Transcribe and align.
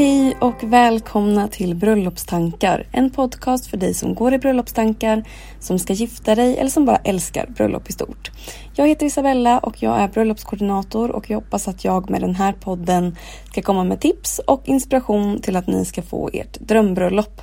Hej 0.00 0.36
och 0.40 0.62
välkomna 0.62 1.48
till 1.48 1.74
Bröllopstankar. 1.74 2.86
En 2.92 3.10
podcast 3.10 3.66
för 3.66 3.76
dig 3.76 3.94
som 3.94 4.14
går 4.14 4.34
i 4.34 4.38
bröllopstankar, 4.38 5.24
som 5.58 5.78
ska 5.78 5.92
gifta 5.92 6.34
dig 6.34 6.58
eller 6.58 6.70
som 6.70 6.84
bara 6.84 6.96
älskar 6.96 7.46
bröllop 7.46 7.90
i 7.90 7.92
stort. 7.92 8.30
Jag 8.74 8.88
heter 8.88 9.06
Isabella 9.06 9.58
och 9.58 9.82
jag 9.82 10.00
är 10.00 10.08
bröllopskoordinator 10.08 11.10
och 11.10 11.30
jag 11.30 11.36
hoppas 11.36 11.68
att 11.68 11.84
jag 11.84 12.10
med 12.10 12.20
den 12.20 12.34
här 12.34 12.52
podden 12.52 13.16
ska 13.50 13.62
komma 13.62 13.84
med 13.84 14.00
tips 14.00 14.38
och 14.38 14.62
inspiration 14.64 15.40
till 15.40 15.56
att 15.56 15.66
ni 15.66 15.84
ska 15.84 16.02
få 16.02 16.30
ert 16.32 16.60
drömbröllop. 16.60 17.42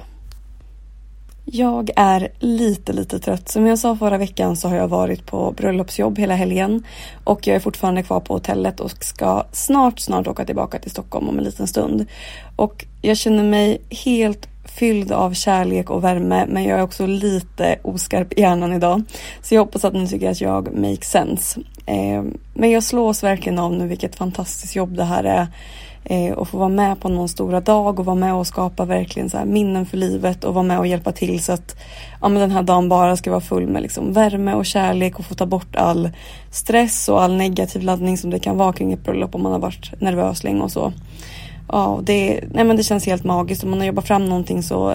Jag 1.52 1.90
är 1.96 2.30
lite, 2.40 2.94
lite 2.94 3.20
trött. 3.20 3.50
Som 3.50 3.68
jag 3.68 3.80
sa 3.80 3.96
förra 3.96 4.18
veckan 4.18 4.56
så 4.56 4.68
har 4.68 4.76
jag 4.76 4.88
varit 4.88 5.26
på 5.26 5.52
bröllopsjobb 5.52 6.20
hela 6.20 6.36
helgen 6.36 6.84
och 7.24 7.48
jag 7.48 7.56
är 7.56 7.60
fortfarande 7.60 8.04
kvar 8.04 8.20
på 8.20 8.34
hotellet 8.34 8.80
och 8.80 8.92
ska 9.04 9.44
snart, 9.52 10.00
snart 10.00 10.28
åka 10.28 10.46
tillbaka 10.46 10.80
till 10.80 10.92
Stockholm 10.92 11.30
om 11.30 11.38
en 11.38 11.44
liten 11.44 11.68
stund. 11.68 12.06
Och 12.56 12.86
jag 13.02 13.18
känner 13.18 13.44
mig 13.44 13.82
helt 13.90 14.48
fylld 14.66 15.12
av 15.12 15.34
kärlek 15.34 15.90
och 15.90 16.04
värme 16.04 16.46
men 16.50 16.64
jag 16.64 16.80
är 16.80 16.84
också 16.84 17.06
lite 17.06 17.80
oskarp 17.82 18.34
i 18.34 18.42
hjärnan 18.42 18.74
idag. 18.74 19.04
Så 19.42 19.56
jag 19.56 19.62
hoppas 19.62 19.86
att 19.86 19.94
ni 19.94 20.08
tycker 20.08 20.32
att 20.32 20.42
jag 20.42 20.74
make 20.74 21.06
sense. 21.06 21.60
Eh, 21.86 22.24
men 22.54 22.72
jag 22.72 22.84
slås 22.84 23.24
verkligen 23.24 23.60
av 23.60 23.74
nu 23.74 23.88
vilket 23.88 24.16
fantastiskt 24.16 24.76
jobb 24.76 24.96
det 24.96 25.04
här 25.04 25.24
är 25.24 25.48
eh, 26.10 26.34
och 26.34 26.48
få 26.48 26.58
vara 26.58 26.70
med 26.70 27.00
på 27.00 27.10
någon 27.10 27.30
stora 27.30 27.62
dag 27.62 28.00
och 28.00 28.06
vara 28.06 28.16
med 28.16 28.34
och 28.34 28.48
skapa 28.48 28.86
verkligen 28.86 29.30
så 29.30 29.38
här 29.38 29.46
minnen 29.46 29.86
för 29.86 29.98
livet 29.98 30.44
och 30.44 30.54
vara 30.54 30.64
med 30.64 30.80
och 30.80 30.88
hjälpa 30.88 31.12
till 31.12 31.44
så 31.44 31.52
att 31.52 31.76
ja, 32.22 32.30
men 32.30 32.42
den 32.42 32.52
här 32.52 32.64
dagen 32.64 32.90
bara 32.90 33.18
ska 33.18 33.32
vara 33.32 33.42
full 33.42 33.68
med 33.68 33.82
liksom 33.82 34.14
värme 34.14 34.54
och 34.54 34.66
kärlek 34.66 35.20
och 35.20 35.26
få 35.26 35.36
ta 35.36 35.46
bort 35.46 35.76
all 35.76 36.10
stress 36.52 37.10
och 37.10 37.22
all 37.22 37.38
negativ 37.38 37.82
laddning 37.82 38.18
som 38.18 38.30
det 38.30 38.40
kan 38.40 38.58
vara 38.58 38.74
kring 38.74 38.94
ett 38.94 39.04
bröllop 39.04 39.36
om 39.36 39.44
man 39.44 39.52
har 39.52 39.60
varit 39.60 40.02
nervös 40.02 40.44
länge 40.44 40.62
och 40.62 40.72
så. 40.72 40.94
Ja, 41.70 42.00
det, 42.04 42.44
nej 42.52 42.64
men 42.64 42.78
det 42.78 42.84
känns 42.84 43.06
helt 43.06 43.24
magiskt 43.24 43.64
om 43.64 43.70
man 43.70 43.80
har 43.80 43.86
jobbat 43.88 44.08
fram 44.08 44.26
någonting 44.26 44.64
så 44.64 44.94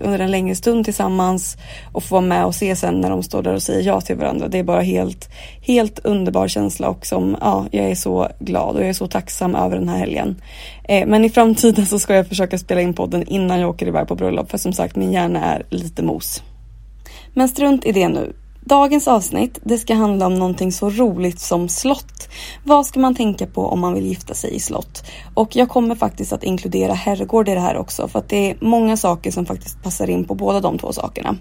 under 0.00 0.18
en 0.18 0.30
längre 0.30 0.54
stund 0.54 0.84
tillsammans 0.84 1.56
och 1.92 2.02
få 2.02 2.14
vara 2.14 2.26
med 2.26 2.44
och 2.44 2.54
se 2.54 2.76
sen 2.76 3.00
när 3.00 3.10
de 3.10 3.22
står 3.22 3.42
där 3.42 3.54
och 3.54 3.62
säger 3.62 3.82
ja 3.82 4.00
till 4.00 4.16
varandra. 4.16 4.48
Det 4.48 4.58
är 4.58 4.62
bara 4.62 4.80
helt, 4.80 5.28
helt 5.60 5.98
underbar 6.04 6.48
känsla 6.48 6.88
och 6.88 7.06
som, 7.06 7.36
ja, 7.40 7.66
jag 7.70 7.84
är 7.90 7.94
så 7.94 8.28
glad 8.38 8.76
och 8.76 8.82
jag 8.82 8.88
är 8.88 8.92
så 8.92 9.06
tacksam 9.06 9.54
över 9.54 9.76
den 9.76 9.88
här 9.88 9.98
helgen. 9.98 10.40
Eh, 10.84 11.06
men 11.06 11.24
i 11.24 11.30
framtiden 11.30 11.86
så 11.86 11.98
ska 11.98 12.14
jag 12.14 12.28
försöka 12.28 12.58
spela 12.58 12.80
in 12.80 12.94
podden 12.94 13.22
innan 13.22 13.60
jag 13.60 13.70
åker 13.70 13.88
iväg 13.88 14.08
på 14.08 14.14
bröllop 14.14 14.50
för 14.50 14.58
som 14.58 14.72
sagt 14.72 14.96
min 14.96 15.12
hjärna 15.12 15.44
är 15.44 15.66
lite 15.70 16.02
mos. 16.02 16.42
Men 17.34 17.48
strunt 17.48 17.84
i 17.84 17.92
det 17.92 18.08
nu. 18.08 18.32
Dagens 18.68 19.08
avsnitt 19.08 19.58
det 19.62 19.78
ska 19.78 19.94
handla 19.94 20.26
om 20.26 20.34
någonting 20.34 20.72
så 20.72 20.90
roligt 20.90 21.40
som 21.40 21.68
slott. 21.68 22.28
Vad 22.64 22.86
ska 22.86 23.00
man 23.00 23.14
tänka 23.14 23.46
på 23.46 23.66
om 23.66 23.80
man 23.80 23.94
vill 23.94 24.06
gifta 24.06 24.34
sig 24.34 24.54
i 24.54 24.60
slott? 24.60 25.04
Och 25.34 25.56
jag 25.56 25.68
kommer 25.68 25.94
faktiskt 25.94 26.32
att 26.32 26.44
inkludera 26.44 26.92
herrgård 26.92 27.48
i 27.48 27.54
det 27.54 27.60
här 27.60 27.76
också 27.76 28.08
för 28.08 28.18
att 28.18 28.28
det 28.28 28.50
är 28.50 28.56
många 28.60 28.96
saker 28.96 29.30
som 29.30 29.46
faktiskt 29.46 29.82
passar 29.82 30.10
in 30.10 30.24
på 30.24 30.34
båda 30.34 30.60
de 30.60 30.78
två 30.78 30.92
sakerna. 30.92 31.36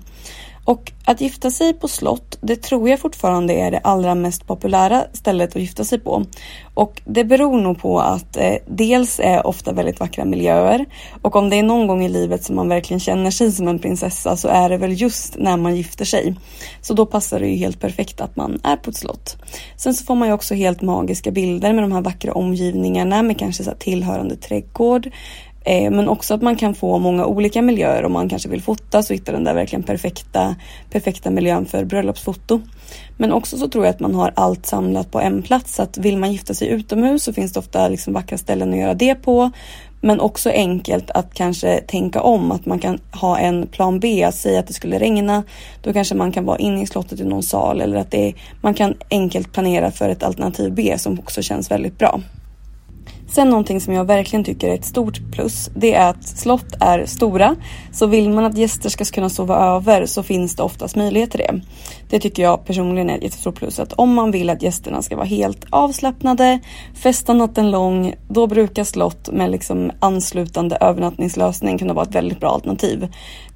Och 0.68 0.92
att 1.06 1.22
gifta 1.22 1.52
sig 1.52 1.74
på 1.74 1.88
slott, 1.88 2.38
det 2.42 2.56
tror 2.56 2.90
jag 2.90 3.00
fortfarande 3.00 3.54
är 3.54 3.72
det 3.72 3.80
allra 3.80 4.16
mest 4.16 4.48
populära 4.48 5.06
stället 5.14 5.56
att 5.56 5.62
gifta 5.62 5.84
sig 5.84 6.00
på. 6.00 6.26
Och 6.74 7.02
det 7.06 7.24
beror 7.24 7.62
nog 7.62 7.82
på 7.82 8.00
att 8.00 8.38
eh, 8.38 8.56
dels 8.66 9.20
är 9.20 9.48
ofta 9.48 9.72
väldigt 9.72 10.00
vackra 10.00 10.26
miljöer 10.26 10.86
och 11.22 11.36
om 11.36 11.50
det 11.50 11.56
är 11.56 11.64
någon 11.64 11.88
gång 11.88 12.06
i 12.06 12.10
livet 12.10 12.44
som 12.44 12.56
man 12.56 12.70
verkligen 12.70 13.00
känner 13.00 13.32
sig 13.32 13.52
som 13.52 13.68
en 13.68 13.80
prinsessa 13.80 14.38
så 14.38 14.48
är 14.48 14.70
det 14.70 14.78
väl 14.78 15.02
just 15.02 15.38
när 15.38 15.58
man 15.58 15.76
gifter 15.76 16.06
sig. 16.06 16.36
Så 16.82 16.94
då 16.94 17.06
passar 17.06 17.40
det 17.40 17.48
ju 17.48 17.56
helt 17.56 17.80
perfekt 17.80 18.22
att 18.22 18.36
man 18.36 18.60
är 18.64 18.78
på 18.78 18.90
ett 18.90 18.98
slott. 18.98 19.38
Sen 19.78 19.94
så 19.94 20.06
får 20.06 20.16
man 20.16 20.28
ju 20.28 20.34
också 20.34 20.56
helt 20.56 20.82
magiska 20.82 21.32
bilder 21.32 21.74
med 21.74 21.84
de 21.84 21.92
här 21.92 22.02
vackra 22.02 22.34
omgivningarna 22.34 23.24
med 23.24 23.40
kanske 23.40 23.64
så 23.64 23.72
tillhörande 23.72 24.36
trädgård. 24.36 25.12
Eh, 25.68 25.92
men 25.92 26.10
också 26.10 26.34
att 26.34 26.42
man 26.42 26.56
kan 26.56 26.76
få 26.76 27.00
många 27.00 27.26
olika 27.26 27.62
miljöer 27.62 28.06
om 28.06 28.12
man 28.12 28.30
kanske 28.30 28.50
vill 28.50 28.62
fota 28.62 29.04
så 29.04 29.14
hittar 29.14 29.34
den 29.34 29.44
där 29.44 29.54
verkligen 29.54 29.84
perfekta, 29.84 30.56
perfekta 30.90 31.30
miljön 31.30 31.66
för 31.66 31.86
bröllopsfoto. 31.86 32.62
Men 33.18 33.32
också 33.32 33.58
så 33.58 33.68
tror 33.68 33.86
jag 33.86 33.94
att 33.94 34.00
man 34.00 34.16
har 34.16 34.32
allt 34.36 34.66
samlat 34.66 35.12
på 35.12 35.20
en 35.20 35.42
plats. 35.42 35.76
Så 35.76 35.84
att 35.84 35.98
vill 35.98 36.18
man 36.18 36.32
gifta 36.32 36.54
sig 36.54 36.68
utomhus 36.68 37.24
så 37.24 37.34
finns 37.34 37.54
det 37.54 37.60
ofta 37.60 37.88
liksom 37.88 38.14
vackra 38.14 38.38
ställen 38.38 38.74
att 38.74 38.80
göra 38.80 38.94
det 38.94 39.16
på. 39.16 39.52
Men 40.02 40.20
också 40.20 40.50
enkelt 40.50 41.12
att 41.12 41.34
kanske 41.34 41.82
tänka 41.82 42.22
om, 42.22 42.52
att 42.52 42.66
man 42.66 42.80
kan 42.80 43.00
ha 43.12 43.38
en 43.38 43.68
plan 43.68 44.00
B, 44.00 44.30
Säg 44.34 44.58
att 44.58 44.68
det 44.68 44.74
skulle 44.74 45.00
regna. 45.00 45.44
Då 45.82 45.94
kanske 45.94 46.16
man 46.16 46.32
kan 46.32 46.46
vara 46.46 46.58
inne 46.58 46.82
i 46.82 46.88
slottet 46.88 47.20
i 47.20 47.24
någon 47.24 47.44
sal 47.44 47.82
eller 47.82 47.98
att 47.98 48.12
det 48.12 48.28
är, 48.28 48.34
man 48.62 48.74
kan 48.74 48.94
enkelt 49.10 49.54
planera 49.54 49.92
för 49.92 50.10
ett 50.10 50.24
alternativ 50.24 50.74
B 50.74 50.94
som 50.98 51.20
också 51.20 51.42
känns 51.42 51.72
väldigt 51.72 51.98
bra. 51.98 52.22
Sen 53.30 53.50
någonting 53.50 53.82
som 53.82 53.94
jag 53.94 54.06
verkligen 54.06 54.44
tycker 54.44 54.70
är 54.70 54.74
ett 54.74 54.86
stort 54.86 55.22
plus, 55.32 55.70
det 55.76 55.94
är 55.94 56.10
att 56.10 56.28
slott 56.28 56.76
är 56.80 57.06
stora. 57.06 57.56
Så 57.92 58.06
vill 58.06 58.30
man 58.30 58.46
att 58.46 58.58
gäster 58.58 58.90
ska 58.90 59.06
kunna 59.06 59.30
sova 59.30 59.76
över 59.76 60.06
så 60.06 60.24
finns 60.24 60.56
det 60.56 60.64
oftast 60.64 60.96
möjlighet 60.96 61.32
till 61.32 61.40
det. 61.40 61.62
Det 62.10 62.20
tycker 62.20 62.44
jag 62.44 62.66
personligen 62.66 63.10
är 63.10 63.18
ett 63.18 63.24
jättestort 63.24 63.56
plus. 63.56 63.80
Att 63.80 63.94
om 63.94 64.14
man 64.14 64.32
vill 64.32 64.50
att 64.50 64.62
gästerna 64.62 65.02
ska 65.02 65.16
vara 65.16 65.26
helt 65.26 65.66
avslappnade, 65.70 66.60
festa 66.96 67.34
natten 67.34 67.72
lång, 67.72 68.14
då 68.30 68.48
brukar 68.48 68.84
slott 68.84 69.30
med 69.32 69.52
liksom 69.52 69.92
anslutande 70.00 70.76
övernattningslösning 70.76 71.78
kunna 71.78 71.94
vara 71.94 72.06
ett 72.06 72.16
väldigt 72.16 72.40
bra 72.40 72.50
alternativ. 72.50 73.08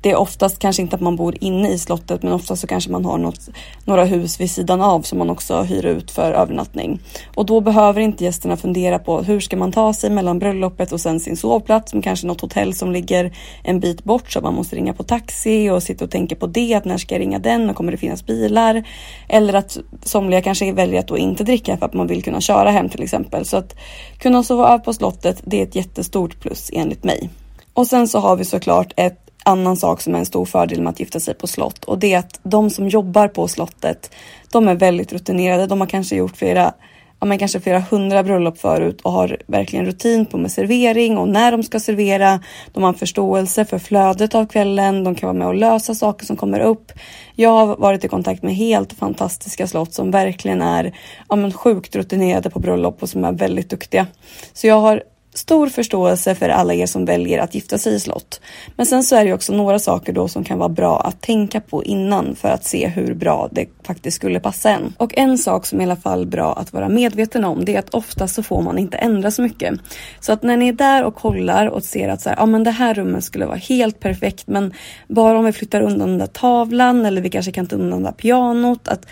Det 0.02 0.12
är 0.12 0.16
oftast 0.16 0.60
kanske 0.60 0.82
inte 0.82 0.96
att 0.96 1.02
man 1.02 1.16
bor 1.16 1.36
inne 1.40 1.70
i 1.70 1.80
slottet 1.80 2.24
men 2.24 2.34
oftast 2.34 2.62
så 2.62 2.68
kanske 2.68 2.92
man 2.92 3.06
har 3.06 3.18
något, 3.18 3.50
några 3.86 4.06
hus 4.06 4.40
vid 4.42 4.52
sidan 4.52 4.82
av 4.82 5.02
som 5.02 5.20
man 5.20 5.30
också 5.30 5.62
hyr 5.62 5.86
ut 5.86 6.12
för 6.12 6.32
övernattning. 6.32 7.00
Och 7.36 7.46
då 7.46 7.62
behöver 7.62 8.02
inte 8.02 8.24
gästerna 8.24 8.58
fundera 8.58 9.00
på 9.00 9.22
hur 9.22 9.40
ska 9.40 9.58
man 9.62 9.72
ta 9.72 9.94
sig 9.94 10.10
mellan 10.10 10.40
bröllopet 10.40 10.92
och 10.92 11.02
sen 11.02 11.20
sin 11.20 11.38
sovplats 11.38 11.92
som 11.92 12.02
kanske 12.02 12.28
något 12.28 12.42
hotell 12.42 12.74
som 12.74 12.92
ligger 12.92 13.34
en 13.64 13.80
bit 13.80 14.04
bort 14.04 14.32
så 14.32 14.42
man 14.42 14.54
måste 14.54 14.76
ringa 14.76 14.94
på 14.94 15.04
taxi 15.04 15.70
och 15.70 15.84
sitta 15.84 16.06
och 16.06 16.12
tänka 16.12 16.36
på 16.36 16.48
det, 16.48 16.74
att 16.74 16.86
när 16.86 16.98
ska 16.98 17.16
jag 17.16 17.22
ringa 17.22 17.40
den 17.40 17.70
och 17.70 17.76
kommer 17.76 17.92
det 17.92 17.98
finnas 17.98 18.26
bilar? 18.26 18.84
Eller 19.30 19.54
att 19.54 19.78
somliga 20.04 20.42
kanske 20.42 20.74
väljer 20.74 21.00
att 21.00 21.08
då 21.08 21.18
inte 21.18 21.44
dricka 21.44 21.78
för 21.78 21.86
att 21.86 21.94
man 21.94 22.08
vill 22.08 22.24
kunna 22.24 22.42
köra 22.42 22.72
hem 22.72 22.90
till 22.90 23.04
exempel. 23.04 23.46
Så 23.46 23.58
att 23.58 23.76
kunna 24.18 24.44
sova 24.44 24.68
över 24.68 24.78
på 24.78 24.94
slottet, 24.94 25.42
det 25.46 25.60
är 25.60 25.64
ett 25.64 25.76
jättestort 25.76 26.40
plus 26.40 26.70
enligt 26.74 27.04
mig. 27.04 27.30
Och 27.74 27.88
sen 27.88 28.08
så 28.08 28.20
har 28.20 28.36
vi 28.36 28.46
såklart 28.46 28.94
ett 28.98 29.18
annan 29.44 29.78
sak 29.78 30.02
som 30.02 30.16
är 30.16 30.20
en 30.20 30.26
stor 30.26 30.46
fördel 30.46 30.82
med 30.82 30.90
att 30.90 31.00
gifta 31.00 31.20
sig 31.20 31.34
på 31.34 31.48
slott 31.48 31.84
och 31.84 32.00
det 32.00 32.14
är 32.14 32.20
att 32.20 32.40
de 32.44 32.70
som 32.70 32.90
jobbar 32.90 33.28
på 33.28 33.48
slottet, 33.48 34.12
de 34.52 34.68
är 34.68 34.76
väldigt 34.76 35.14
rutinerade. 35.14 35.68
De 35.68 35.80
har 35.82 35.88
kanske 35.88 36.16
gjort 36.16 36.38
flera 36.38 36.74
ja, 37.22 37.26
men 37.26 37.40
kanske 37.40 37.60
flera 37.60 37.80
hundra 37.80 38.24
bröllop 38.24 38.58
förut 38.58 39.02
och 39.02 39.12
har 39.12 39.38
verkligen 39.48 39.86
rutin 39.86 40.26
på 40.26 40.38
med 40.38 40.52
servering 40.52 41.18
och 41.18 41.28
när 41.28 41.52
de 41.52 41.64
ska 41.64 41.80
servera. 41.80 42.40
De 42.74 42.84
har 42.84 42.94
förståelse 42.94 43.66
för 43.66 43.80
flödet 43.80 44.36
av 44.36 44.46
kvällen. 44.46 45.04
De 45.04 45.16
kan 45.16 45.28
vara 45.28 45.38
med 45.38 45.48
och 45.48 45.56
lösa 45.56 45.96
saker 45.96 46.26
som 46.26 46.36
kommer 46.36 46.60
upp. 46.60 46.92
Jag 47.36 47.50
har 47.50 47.76
varit 47.78 48.04
i 48.04 48.08
kontakt 48.08 48.44
med 48.44 48.56
helt 48.56 48.94
fantastiska 48.94 49.68
slott 49.68 49.94
som 49.94 50.12
verkligen 50.12 50.62
är 50.62 50.96
ja, 51.30 51.36
men 51.36 51.54
sjukt 51.54 51.96
rutinerade 51.96 52.50
på 52.50 52.60
bröllop 52.60 53.04
och 53.04 53.10
som 53.10 53.26
är 53.26 53.32
väldigt 53.32 53.70
duktiga. 53.70 54.08
Så 54.54 54.68
jag 54.68 54.82
har 54.82 55.04
stor 55.34 55.68
förståelse 55.68 56.36
för 56.36 56.50
alla 56.50 56.74
er 56.74 56.86
som 56.86 57.06
väljer 57.06 57.40
att 57.40 57.56
gifta 57.56 57.78
sig 57.78 57.96
i 57.96 58.00
slott. 58.00 58.42
Men 58.76 58.86
sen 58.86 59.04
så 59.04 59.16
är 59.16 59.26
det 59.26 59.34
också 59.34 59.54
några 59.54 59.80
saker 59.80 60.14
då 60.14 60.28
som 60.28 60.44
kan 60.44 60.58
vara 60.58 60.70
bra 60.70 61.00
att 61.00 61.22
tänka 61.22 61.62
på 61.62 61.84
innan 61.84 62.36
för 62.36 62.50
att 62.50 62.66
se 62.66 62.88
hur 62.88 63.14
bra 63.14 63.50
det 63.52 63.66
faktiskt 63.84 64.18
skulle 64.18 64.40
passa 64.40 64.70
en. 64.70 64.94
Och 64.98 65.18
en 65.18 65.38
sak 65.38 65.66
som 65.66 65.82
i 65.82 65.84
alla 65.84 65.96
fall 65.96 66.26
bra 66.26 66.54
att 66.54 66.74
vara 66.74 66.90
medveten 66.90 67.46
om 67.46 67.66
det 67.66 67.76
är 67.76 67.80
att 67.80 67.94
ofta 67.94 68.28
så 68.28 68.44
får 68.44 68.62
man 68.62 68.78
inte 68.78 68.98
ändra 68.98 69.32
så 69.32 69.42
mycket. 69.42 69.80
Så 70.20 70.34
att 70.34 70.44
när 70.44 70.58
ni 70.58 70.68
är 70.68 70.74
där 70.74 71.04
och 71.04 71.16
kollar 71.16 71.68
och 71.68 71.84
ser 71.84 72.10
att 72.10 72.22
så 72.22 72.30
här, 72.30 72.36
ja 72.38 72.46
men 72.46 72.64
det 72.64 72.72
här 72.72 72.94
rummet 72.94 73.24
skulle 73.24 73.46
vara 73.46 73.58
helt 73.58 74.00
perfekt 74.00 74.48
men 74.48 74.74
bara 75.08 75.38
om 75.40 75.46
vi 75.46 75.52
flyttar 75.52 75.82
undan 75.82 76.10
den 76.10 76.18
där 76.18 76.28
tavlan 76.28 77.06
eller 77.06 77.22
vi 77.22 77.30
kanske 77.30 77.52
kan 77.52 77.68
ta 77.68 77.76
undan 77.76 78.04
det 78.04 78.08
där 78.08 78.14
pianot. 78.14 78.88
Att 78.88 79.06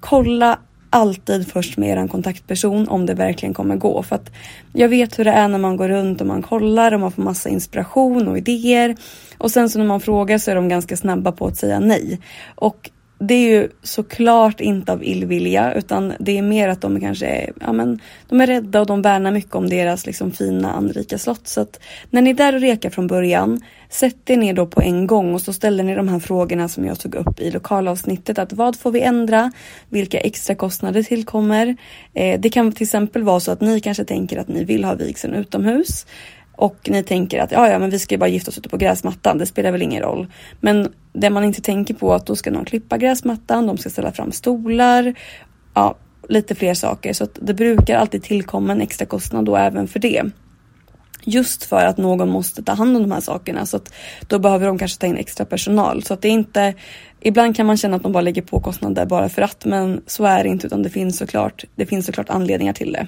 kolla 0.00 0.58
alltid 0.90 1.48
först 1.48 1.76
med 1.76 1.98
er 1.98 2.08
kontaktperson 2.08 2.88
om 2.88 3.06
det 3.06 3.14
verkligen 3.14 3.54
kommer 3.54 3.76
gå. 3.76 4.02
För 4.02 4.16
att 4.16 4.30
jag 4.72 4.88
vet 4.88 5.18
hur 5.18 5.24
det 5.24 5.30
är 5.30 5.48
när 5.48 5.58
man 5.58 5.76
går 5.76 5.88
runt 5.88 6.20
och 6.20 6.26
man 6.26 6.42
kollar 6.42 6.92
och 6.92 7.00
man 7.00 7.12
får 7.12 7.22
massa 7.22 7.48
inspiration 7.48 8.28
och 8.28 8.38
idéer. 8.38 8.96
Och 9.38 9.50
sen 9.50 9.70
så 9.70 9.78
när 9.78 9.86
man 9.86 10.00
frågar 10.00 10.38
så 10.38 10.50
är 10.50 10.54
de 10.54 10.68
ganska 10.68 10.96
snabba 10.96 11.32
på 11.32 11.46
att 11.46 11.56
säga 11.56 11.80
nej. 11.80 12.20
Och 12.54 12.90
det 13.22 13.34
är 13.34 13.50
ju 13.50 13.68
såklart 13.82 14.60
inte 14.60 14.92
av 14.92 15.04
illvilja 15.04 15.74
utan 15.74 16.12
det 16.20 16.38
är 16.38 16.42
mer 16.42 16.68
att 16.68 16.80
de 16.80 17.00
kanske 17.00 17.26
är, 17.26 17.52
ja, 17.60 17.72
men, 17.72 18.00
de 18.28 18.40
är 18.40 18.46
rädda 18.46 18.80
och 18.80 18.86
de 18.86 19.02
värnar 19.02 19.30
mycket 19.30 19.54
om 19.54 19.68
deras 19.68 20.06
liksom, 20.06 20.32
fina 20.32 20.72
anrika 20.72 21.18
slott. 21.18 21.48
Så 21.48 21.60
att 21.60 21.80
när 22.10 22.22
ni 22.22 22.30
är 22.30 22.34
där 22.34 22.54
och 22.54 22.60
rekar 22.60 22.90
från 22.90 23.06
början, 23.06 23.60
sätt 23.88 24.30
er 24.30 24.36
ner 24.36 24.54
då 24.54 24.66
på 24.66 24.82
en 24.82 25.06
gång 25.06 25.34
och 25.34 25.40
så 25.40 25.52
ställer 25.52 25.84
ni 25.84 25.94
de 25.94 26.08
här 26.08 26.18
frågorna 26.18 26.68
som 26.68 26.84
jag 26.84 26.98
tog 26.98 27.14
upp 27.14 27.40
i 27.40 27.50
lokalavsnittet. 27.50 28.38
Att 28.38 28.52
vad 28.52 28.76
får 28.76 28.90
vi 28.90 29.00
ändra? 29.00 29.52
Vilka 29.88 30.20
extra 30.20 30.54
kostnader 30.54 31.02
tillkommer? 31.02 31.76
Eh, 32.14 32.40
det 32.40 32.50
kan 32.50 32.72
till 32.72 32.84
exempel 32.84 33.22
vara 33.22 33.40
så 33.40 33.52
att 33.52 33.60
ni 33.60 33.80
kanske 33.80 34.04
tänker 34.04 34.38
att 34.38 34.48
ni 34.48 34.64
vill 34.64 34.84
ha 34.84 34.94
vigseln 34.94 35.34
utomhus. 35.34 36.06
Och 36.60 36.90
ni 36.90 37.02
tänker 37.02 37.40
att 37.40 37.52
ja, 37.52 37.68
ja, 37.68 37.78
men 37.78 37.90
vi 37.90 37.98
ska 37.98 38.14
ju 38.14 38.18
bara 38.18 38.28
gifta 38.28 38.50
oss 38.50 38.58
ute 38.58 38.68
på 38.68 38.76
gräsmattan. 38.76 39.38
Det 39.38 39.46
spelar 39.46 39.72
väl 39.72 39.82
ingen 39.82 40.02
roll. 40.02 40.26
Men 40.60 40.92
det 41.12 41.30
man 41.30 41.44
inte 41.44 41.62
tänker 41.62 41.94
på 41.94 42.12
är 42.12 42.16
att 42.16 42.26
då 42.26 42.36
ska 42.36 42.50
någon 42.50 42.64
klippa 42.64 42.98
gräsmattan. 42.98 43.66
De 43.66 43.78
ska 43.78 43.90
ställa 43.90 44.12
fram 44.12 44.32
stolar. 44.32 45.14
Ja, 45.74 45.94
lite 46.28 46.54
fler 46.54 46.74
saker. 46.74 47.12
Så 47.12 47.24
att 47.24 47.38
det 47.42 47.54
brukar 47.54 47.96
alltid 47.96 48.22
tillkomma 48.22 48.72
en 48.72 48.80
extra 48.80 49.06
kostnad 49.06 49.44
då 49.44 49.56
även 49.56 49.88
för 49.88 49.98
det. 49.98 50.22
Just 51.24 51.64
för 51.64 51.84
att 51.84 51.96
någon 51.96 52.28
måste 52.28 52.62
ta 52.62 52.72
hand 52.72 52.96
om 52.96 53.02
de 53.02 53.12
här 53.12 53.20
sakerna 53.20 53.66
så 53.66 53.76
att 53.76 53.92
då 54.28 54.38
behöver 54.38 54.66
de 54.66 54.78
kanske 54.78 55.00
ta 55.00 55.06
in 55.06 55.16
extra 55.16 55.44
personal 55.44 56.02
så 56.02 56.14
att 56.14 56.22
det 56.22 56.28
är 56.28 56.32
inte 56.32 56.74
Ibland 57.20 57.56
kan 57.56 57.66
man 57.66 57.76
känna 57.76 57.96
att 57.96 58.02
de 58.02 58.12
bara 58.12 58.20
lägger 58.20 58.42
på 58.42 58.60
kostnader 58.60 59.06
bara 59.06 59.28
för 59.28 59.42
att 59.42 59.64
men 59.64 60.00
så 60.06 60.24
är 60.24 60.42
det 60.42 60.48
inte 60.48 60.66
utan 60.66 60.82
det 60.82 60.90
finns 60.90 61.18
såklart 61.18 61.64
Det 61.74 61.86
finns 61.86 62.06
såklart 62.06 62.30
anledningar 62.30 62.72
till 62.72 62.92
det. 62.92 63.06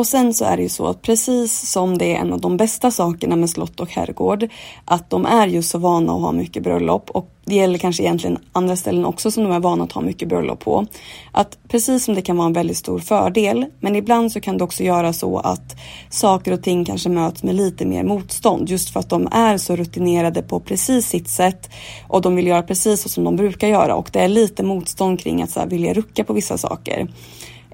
Och 0.00 0.06
sen 0.06 0.34
så 0.34 0.44
är 0.44 0.56
det 0.56 0.62
ju 0.62 0.68
så 0.68 0.86
att 0.86 1.02
precis 1.02 1.70
som 1.70 1.98
det 1.98 2.16
är 2.16 2.20
en 2.20 2.32
av 2.32 2.40
de 2.40 2.56
bästa 2.56 2.90
sakerna 2.90 3.36
med 3.36 3.50
slott 3.50 3.80
och 3.80 3.90
herrgård, 3.90 4.48
att 4.84 5.10
de 5.10 5.26
är 5.26 5.46
ju 5.46 5.62
så 5.62 5.78
vana 5.78 6.12
att 6.12 6.20
ha 6.20 6.32
mycket 6.32 6.62
bröllop 6.62 7.10
och 7.10 7.30
det 7.44 7.54
gäller 7.54 7.78
kanske 7.78 8.02
egentligen 8.02 8.38
andra 8.52 8.76
ställen 8.76 9.04
också 9.04 9.30
som 9.30 9.42
de 9.42 9.52
är 9.52 9.60
vana 9.60 9.84
att 9.84 9.92
ha 9.92 10.00
mycket 10.00 10.28
bröllop 10.28 10.60
på. 10.60 10.86
Att 11.32 11.58
precis 11.68 12.04
som 12.04 12.14
det 12.14 12.22
kan 12.22 12.36
vara 12.36 12.46
en 12.46 12.52
väldigt 12.52 12.76
stor 12.76 12.98
fördel, 12.98 13.66
men 13.80 13.96
ibland 13.96 14.32
så 14.32 14.40
kan 14.40 14.58
det 14.58 14.64
också 14.64 14.82
göra 14.82 15.12
så 15.12 15.38
att 15.38 15.76
saker 16.10 16.52
och 16.52 16.62
ting 16.62 16.84
kanske 16.84 17.08
möts 17.08 17.42
med 17.42 17.54
lite 17.54 17.86
mer 17.86 18.04
motstånd 18.04 18.68
just 18.68 18.90
för 18.90 19.00
att 19.00 19.10
de 19.10 19.28
är 19.32 19.58
så 19.58 19.76
rutinerade 19.76 20.42
på 20.42 20.60
precis 20.60 21.08
sitt 21.08 21.28
sätt 21.28 21.70
och 22.08 22.22
de 22.22 22.36
vill 22.36 22.46
göra 22.46 22.62
precis 22.62 23.02
så 23.02 23.08
som 23.08 23.24
de 23.24 23.36
brukar 23.36 23.68
göra 23.68 23.94
och 23.94 24.10
det 24.12 24.20
är 24.20 24.28
lite 24.28 24.62
motstånd 24.62 25.20
kring 25.20 25.42
att 25.42 25.50
så 25.50 25.60
här, 25.60 25.66
vilja 25.66 25.94
rucka 25.94 26.24
på 26.24 26.32
vissa 26.32 26.58
saker. 26.58 27.08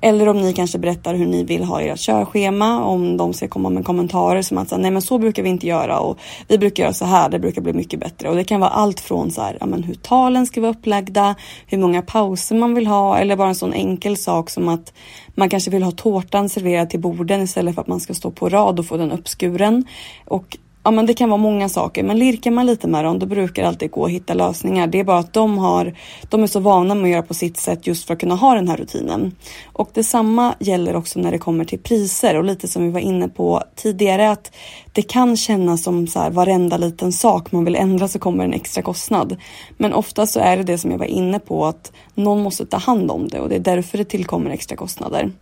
Eller 0.03 0.29
om 0.29 0.41
ni 0.41 0.53
kanske 0.53 0.79
berättar 0.79 1.15
hur 1.15 1.27
ni 1.27 1.45
vill 1.45 1.65
ha 1.65 1.81
ert 1.81 1.99
körschema, 2.01 2.85
om 2.85 3.17
de 3.17 3.33
ska 3.33 3.49
komma 3.49 3.71
med 3.71 3.85
kommentarer 3.85 4.43
som 4.43 4.59
att 4.59 4.71
nej 4.79 4.91
men 4.91 5.03
så 5.03 5.19
brukar 5.19 5.43
vi 5.43 5.49
inte 5.49 5.67
göra 5.67 5.99
och 5.99 6.19
vi 6.49 6.59
brukar 6.59 6.83
göra 6.83 6.93
så 6.93 7.05
här, 7.05 7.29
det 7.29 7.39
brukar 7.39 7.63
bli 7.63 7.73
mycket 7.73 8.01
bättre. 8.01 8.29
Och 8.29 8.37
det 8.37 8.45
kan 8.45 8.61
vara 8.61 8.71
allt 8.71 9.01
från 9.01 9.31
så 9.31 9.43
här, 9.43 9.57
ja, 9.61 9.67
men 9.67 9.83
hur 9.83 9.95
talen 9.95 10.47
ska 10.47 10.61
vara 10.61 10.71
upplagda, 10.71 11.35
hur 11.67 11.79
många 11.79 12.03
pauser 12.03 12.57
man 12.57 12.75
vill 12.75 12.87
ha 12.87 13.19
eller 13.19 13.37
bara 13.37 13.49
en 13.49 13.55
sån 13.55 13.73
enkel 13.73 14.17
sak 14.17 14.51
som 14.51 14.69
att 14.69 14.93
man 15.35 15.49
kanske 15.49 15.71
vill 15.71 15.83
ha 15.83 15.91
tårtan 15.91 16.49
serverad 16.49 16.91
till 16.91 17.01
borden 17.01 17.43
istället 17.43 17.75
för 17.75 17.83
att 17.83 17.89
man 17.89 18.01
ska 18.01 18.15
stå 18.15 18.31
på 18.31 18.49
rad 18.49 18.79
och 18.79 18.87
få 18.87 18.97
den 18.97 19.13
uppskuren. 19.13 19.85
Och 20.25 20.59
ja 20.87 20.91
men 20.91 21.07
det 21.07 21.15
kan 21.15 21.29
vara 21.29 21.39
många 21.39 21.69
saker 21.69 22.03
men 22.03 22.19
lirkar 22.19 22.51
man 22.51 22.67
lite 22.67 22.89
med 22.89 23.05
dem 23.05 23.19
då 23.19 23.27
brukar 23.27 23.63
det 23.63 23.69
alltid 23.69 23.91
gå 23.91 24.05
att 24.05 24.11
hitta 24.11 24.35
lösningar. 24.35 24.87
Det 24.87 25.01
är 25.01 25.05
bara 25.05 25.19
att 25.19 25.33
de 25.33 25.59
har, 25.59 25.95
de 26.29 26.43
är 26.43 26.47
så 26.47 26.61
vana 26.61 26.95
med 26.95 27.05
att 27.05 27.11
göra 27.11 27.23
på 27.23 27.35
sitt 27.35 27.57
sätt 27.57 27.87
just 27.87 28.07
för 28.07 28.15
att 28.15 28.21
kunna 28.21 28.35
ha 28.35 28.55
den 28.55 28.69
här 28.69 28.77
rutinen. 28.77 29.37
Och 29.73 29.91
detsamma 29.95 30.55
gäller 30.59 30.97
också 30.97 31.21
när 31.21 31.31
det 31.31 31.39
kommer 31.39 31.65
till 31.65 31.79
priser 31.79 32.37
och 32.37 32.45
lite 32.45 32.69
som 32.69 32.83
vi 32.83 32.91
var 32.91 33.01
inne 33.01 33.29
på 33.29 33.63
tidigare 33.77 34.31
att 34.31 34.53
det 34.93 35.03
kan 35.03 35.37
kännas 35.37 35.83
som 35.83 36.07
så 36.07 36.19
här 36.21 36.31
varenda 36.31 36.77
liten 36.77 37.13
sak 37.13 37.53
man 37.53 37.65
vill 37.65 37.77
ändra 37.77 38.09
så 38.09 38.19
kommer 38.19 38.45
en 38.45 38.55
extra 38.55 38.83
kostnad. 38.83 39.37
Men 39.77 39.93
ofta 39.93 40.27
så 40.27 40.41
är 40.41 40.57
det 40.57 40.63
det 40.63 40.79
som 40.79 40.91
jag 40.91 40.99
var 40.99 41.07
inne 41.07 41.39
på 41.39 41.67
att 41.67 41.93
någon 42.15 42.43
måste 42.43 42.67
ta 42.67 42.77
hand 42.77 43.11
om 43.11 43.29
det 43.29 43.41
och 43.41 43.49
det 43.49 43.57
är 43.57 43.61
därför 43.61 43.99
det 43.99 44.05
tillkommer 44.05 44.51
extra 44.51 44.77
kostnader. 44.77 45.33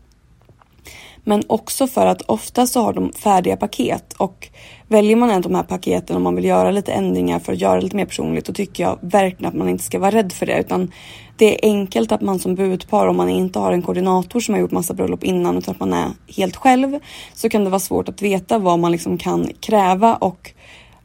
Men 1.24 1.42
också 1.46 1.86
för 1.86 2.06
att 2.06 2.22
ofta 2.22 2.66
så 2.66 2.80
har 2.80 2.92
de 2.92 3.12
färdiga 3.12 3.56
paket 3.56 4.12
och 4.12 4.48
väljer 4.88 5.16
man 5.16 5.30
en 5.30 5.36
av 5.36 5.42
de 5.42 5.54
här 5.54 5.62
paketen 5.62 6.16
om 6.16 6.22
man 6.22 6.34
vill 6.34 6.44
göra 6.44 6.70
lite 6.70 6.92
ändringar 6.92 7.38
för 7.38 7.52
att 7.52 7.60
göra 7.60 7.76
det 7.76 7.82
lite 7.82 7.96
mer 7.96 8.06
personligt, 8.06 8.44
då 8.44 8.52
tycker 8.52 8.82
jag 8.82 8.98
verkligen 9.00 9.48
att 9.48 9.58
man 9.58 9.68
inte 9.68 9.84
ska 9.84 9.98
vara 9.98 10.10
rädd 10.10 10.32
för 10.32 10.46
det, 10.46 10.60
utan 10.60 10.92
det 11.36 11.54
är 11.54 11.70
enkelt 11.70 12.12
att 12.12 12.20
man 12.20 12.38
som 12.38 12.54
budpar, 12.54 13.06
om 13.06 13.16
man 13.16 13.28
inte 13.28 13.58
har 13.58 13.72
en 13.72 13.82
koordinator 13.82 14.40
som 14.40 14.54
har 14.54 14.60
gjort 14.60 14.70
massa 14.70 14.94
bröllop 14.94 15.24
innan, 15.24 15.58
utan 15.58 15.72
att 15.72 15.80
man 15.80 15.92
är 15.92 16.10
helt 16.36 16.56
själv, 16.56 16.98
så 17.34 17.48
kan 17.48 17.64
det 17.64 17.70
vara 17.70 17.80
svårt 17.80 18.08
att 18.08 18.22
veta 18.22 18.58
vad 18.58 18.78
man 18.78 18.92
liksom 18.92 19.18
kan 19.18 19.50
kräva 19.60 20.14
och 20.16 20.52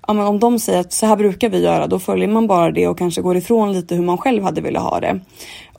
ja, 0.08 0.14
men 0.14 0.28
om 0.28 0.40
de 0.40 0.60
säger 0.60 0.80
att 0.80 0.94
så 0.94 1.06
här 1.06 1.16
brukar 1.16 1.50
vi 1.50 1.64
göra, 1.64 1.88
då 1.88 2.00
följer 2.00 2.28
man 2.28 2.48
bara 2.48 2.72
det 2.72 2.88
och 2.88 2.98
kanske 2.98 3.22
går 3.22 3.38
ifrån 3.38 3.74
lite 3.74 3.96
hur 3.96 4.04
man 4.04 4.18
själv 4.18 4.44
hade 4.44 4.62
velat 4.62 4.84
ha 4.84 5.00
det. 5.00 5.20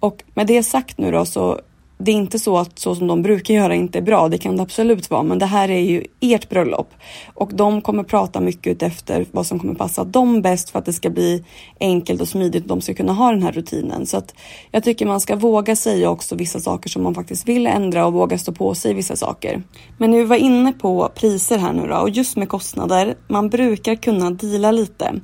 Och 0.00 0.23
med 0.35 0.47
det 0.47 0.62
sagt 0.62 0.99
nu 0.99 1.11
då 1.11 1.25
så 1.25 1.61
det 2.00 2.11
är 2.11 2.14
inte 2.14 2.38
så 2.38 2.59
att 2.59 2.78
så 2.78 2.95
som 2.95 3.07
de 3.07 3.23
brukar 3.23 3.54
göra 3.54 3.75
inte 3.75 3.99
är 3.99 4.02
bra. 4.02 4.28
Det 4.28 4.38
kan 4.38 4.57
det 4.57 4.62
absolut 4.62 5.11
vara, 5.11 5.23
men 5.23 5.38
det 5.38 5.47
här 5.47 5.71
är 5.71 5.80
ju 5.80 6.04
ert 6.21 6.49
bröllop 6.49 6.95
och 7.35 7.50
de 7.54 7.80
kommer 7.80 8.02
prata 8.02 8.40
mycket 8.40 8.83
efter 8.83 9.26
vad 9.30 9.47
som 9.47 9.59
kommer 9.59 9.75
passa 9.75 10.04
dem 10.04 10.42
bäst 10.42 10.71
för 10.71 10.78
att 10.78 10.85
det 10.85 10.92
ska 10.92 11.11
bli 11.11 11.45
enkelt 11.80 12.21
och 12.21 12.28
smidigt 12.28 12.62
och 12.62 12.69
de 12.69 12.80
ska 12.80 12.95
kunna 12.95 13.12
ha 13.12 13.30
den 13.30 13.42
här 13.42 13.52
rutinen. 13.52 14.07
Så 14.07 14.16
att 14.16 14.35
jag 14.71 14.85
tycker 14.85 15.07
man 15.07 15.21
ska 15.21 15.37
våga 15.37 15.76
säga 15.76 16.11
också 16.11 16.35
vissa 16.35 16.61
saker 16.61 16.90
som 16.90 17.02
man 17.02 17.14
faktiskt 17.14 17.49
vill 17.49 17.66
ändra 17.66 18.07
och 18.07 18.12
våga 18.12 18.38
stå 18.38 18.52
på 18.52 18.75
sig 18.75 18.95
vissa 18.95 19.16
saker. 19.16 19.62
Men 19.99 20.11
nu 20.11 20.19
vi 20.19 20.25
var 20.25 20.37
inne 20.37 20.73
på 20.73 21.11
priser 21.14 21.59
här 21.59 21.73
nu 21.73 21.87
då 21.87 21.97
och 21.97 22.11
just 22.11 22.37
med 22.37 22.49
kostnader. 22.49 23.14
Man 23.28 23.49
brukar 23.49 23.95
kunna 23.95 24.30
dela 24.30 24.71
lite 24.71 25.21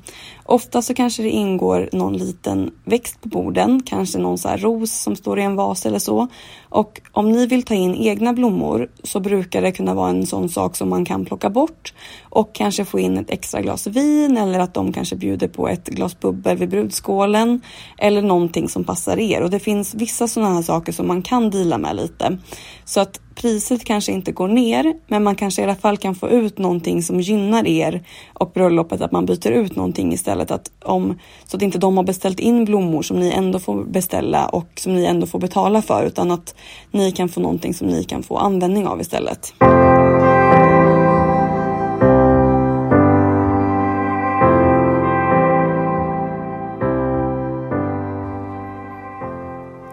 Ofta 0.49 0.83
så 0.83 0.95
kanske 0.95 1.23
det 1.23 1.31
ingår 1.31 1.89
någon 1.93 2.17
liten 2.17 2.71
växt 2.85 3.21
på 3.21 3.29
borden, 3.29 3.83
kanske 3.83 4.19
någon 4.19 4.39
så 4.39 4.49
ros 4.49 4.93
som 4.93 5.17
står 5.17 5.39
i 5.39 5.43
en 5.43 5.57
vas 5.57 5.87
eller 5.87 5.99
så. 5.99 6.29
Och 6.69 7.01
om 7.13 7.33
ni 7.33 7.47
vill 7.47 7.63
ta 7.63 7.75
in 7.75 7.95
egna 7.95 8.33
blommor 8.33 8.91
så 9.03 9.21
brukar 9.21 9.63
det 9.63 9.73
kunna 9.73 9.95
vara 9.95 10.11
en 10.11 10.27
sån 10.27 10.49
sak 10.49 10.77
som 10.77 10.89
man 10.89 11.05
kan 11.05 11.25
plocka 11.25 11.51
bort 11.51 11.95
och 12.23 12.55
kanske 12.55 12.85
få 12.85 12.99
in 12.99 13.19
ett 13.19 13.31
extra 13.31 13.61
glas 13.61 13.87
vin 13.87 14.37
eller 14.37 14.59
att 14.59 14.75
de 14.75 14.93
kanske 14.93 15.17
bjuder 15.17 15.49
på 15.49 15.69
ett 15.69 15.89
glas 15.89 16.21
bubbel 16.21 16.57
vid 16.57 16.69
brudskålen 16.69 17.61
eller 17.99 18.23
någonting 18.23 18.69
som 18.69 18.85
passar 18.85 19.19
er. 19.19 19.43
Och 19.43 19.51
det 19.51 19.59
finns 19.59 19.95
vissa 19.95 20.29
sådana 20.29 20.55
här 20.55 20.63
saker 20.63 20.93
som 20.93 21.09
man 21.09 21.23
kan 21.23 21.51
dela 21.51 21.79
med 21.79 21.97
lite. 21.97 22.39
Så 22.85 23.01
att 23.01 23.21
priset 23.37 23.85
kanske 23.85 24.13
inte 24.13 24.33
går 24.33 24.49
ner, 24.49 24.95
men 25.07 25.25
man 25.25 25.35
kanske 25.35 25.63
i 25.63 25.65
alla 25.65 25.75
fall 25.75 25.97
kan 25.97 26.15
få 26.15 26.29
ut 26.29 26.59
någonting 26.59 27.03
som 27.03 27.21
gynnar 27.21 27.67
er 27.67 28.03
och 28.35 28.51
bröllopet, 28.55 29.01
att 29.01 29.13
man 29.13 29.27
byter 29.27 29.51
ut 29.51 29.77
någonting 29.77 30.13
istället. 30.13 30.51
Att 30.51 30.71
om, 30.85 31.19
så 31.45 31.57
att 31.57 31.63
inte 31.63 31.79
de 31.79 31.97
har 31.97 32.05
beställt 32.05 32.41
in 32.41 32.65
blommor 32.65 33.03
som 33.03 33.21
ni 33.21 33.31
ändå 33.31 33.59
får 33.59 33.85
beställa 33.85 34.47
och 34.47 34.69
som 34.77 34.95
ni 34.95 35.05
ändå 35.05 35.27
får 35.27 35.39
betala 35.39 35.83
för, 35.83 36.07
utan 36.07 36.31
att 36.31 36.55
ni 36.91 37.13
kan 37.13 37.29
få 37.29 37.41
någonting 37.41 37.75
som 37.75 37.87
ni 37.87 38.05
kan 38.05 38.23
få 38.23 38.37
användning 38.37 38.87
av 38.87 39.01
istället. 39.01 39.55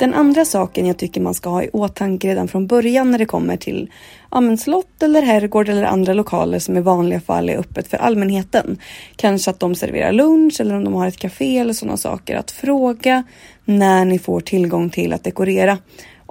Den 0.03 0.13
andra 0.13 0.45
saken 0.45 0.86
jag 0.86 0.98
tycker 0.98 1.22
man 1.22 1.33
ska 1.33 1.50
ha 1.50 1.63
i 1.63 1.69
åtanke 1.74 2.27
redan 2.27 2.48
från 2.48 2.67
början 2.67 3.12
när 3.12 3.17
det 3.17 3.25
kommer 3.25 3.57
till 3.57 3.91
ja, 4.31 4.41
men 4.41 4.57
slott 4.57 5.03
eller 5.03 5.22
herrgård 5.22 5.69
eller 5.69 5.83
andra 5.83 6.13
lokaler 6.13 6.60
som 6.60 6.77
i 6.77 6.81
vanliga 6.81 7.22
fall 7.22 7.50
är 7.50 7.57
öppet 7.57 7.88
för 7.88 7.98
allmänheten. 7.98 8.77
Kanske 9.15 9.51
att 9.51 9.60
de 9.60 9.75
serverar 9.75 10.12
lunch 10.12 10.62
eller 10.62 10.75
om 10.75 10.83
de 10.83 10.93
har 10.93 11.07
ett 11.07 11.17
café 11.17 11.57
eller 11.57 11.74
sådana 11.74 11.98
saker. 11.98 12.36
Att 12.36 12.51
fråga 12.51 13.24
när 13.65 14.05
ni 14.05 14.19
får 14.19 14.41
tillgång 14.41 14.89
till 14.89 15.13
att 15.13 15.24
dekorera. 15.24 15.77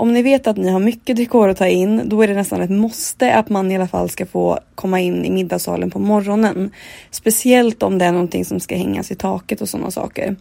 Om 0.02 0.14
ni 0.14 0.22
vet 0.22 0.46
att 0.46 0.56
ni 0.56 0.70
har 0.70 0.80
mycket 0.80 1.16
dekor 1.16 1.48
att 1.48 1.56
ta 1.56 1.68
in, 1.68 2.02
då 2.04 2.22
är 2.22 2.28
det 2.28 2.34
nästan 2.34 2.60
ett 2.60 2.70
måste 2.70 3.34
att 3.34 3.48
man 3.48 3.70
i 3.70 3.76
alla 3.76 3.88
fall 3.88 4.08
ska 4.08 4.26
få 4.26 4.58
komma 4.74 5.00
in 5.00 5.24
i 5.24 5.30
middagssalen 5.30 5.90
på 5.90 5.98
morgonen. 5.98 6.70
Speciellt 7.10 7.82
om 7.82 7.98
det 7.98 8.04
är 8.04 8.12
någonting 8.12 8.44
som 8.44 8.60
ska 8.60 8.76
hängas 8.76 9.10
i 9.10 9.14
taket 9.14 9.60
och 9.60 9.68
sådana 9.68 9.90
saker. 9.90 10.36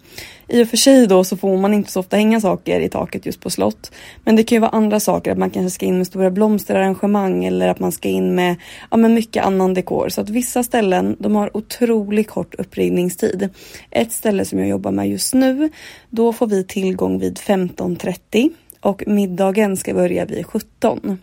I 0.48 0.64
och 0.64 0.68
för 0.68 0.78
sig 0.78 1.08
då 1.08 1.24
så 1.24 1.38
får 1.38 1.58
man 1.58 1.74
inte 1.74 1.92
så 1.92 2.00
ofta 2.00 2.18
hänga 2.18 2.42
saker 2.42 2.80
i 2.80 2.90
taket 2.90 3.26
just 3.26 3.40
på 3.40 3.50
slott. 3.50 3.92
Men 4.24 4.36
det 4.36 4.44
kan 4.44 4.56
ju 4.56 4.60
vara 4.60 4.72
andra 4.72 5.00
saker, 5.00 5.32
att 5.32 5.38
man 5.38 5.50
kanske 5.50 5.70
ska 5.70 5.86
in 5.86 5.98
med 5.98 6.08
stora 6.08 6.32
blomsterarrangemang 6.32 7.46
eller 7.46 7.68
att 7.68 7.80
man 7.80 7.92
ska 7.92 8.10
in 8.10 8.36
med, 8.36 8.56
ja, 8.92 8.98
med 8.98 9.12
mycket 9.12 9.46
annan 9.46 9.74
dekor. 9.74 10.10
Så 10.10 10.22
att 10.22 10.30
vissa 10.30 10.64
ställen, 10.64 11.16
de 11.20 11.36
har 11.36 11.58
otroligt 11.58 12.28
kort 12.28 12.56
uppringningstid. 12.56 13.50
Ett 13.92 14.12
ställe 14.12 14.46
som 14.46 14.60
jag 14.60 14.68
jobbar 14.68 14.92
med 14.92 15.10
just 15.10 15.34
nu, 15.34 15.70
då 16.10 16.34
får 16.34 16.48
vi 16.48 16.64
tillgång 16.64 17.20
vid 17.20 17.38
15.30 17.38 18.50
och 18.82 19.04
middagen 19.08 19.78
ska 19.78 19.94
börja 19.94 20.26
vid 20.26 20.46
17. 20.46 21.20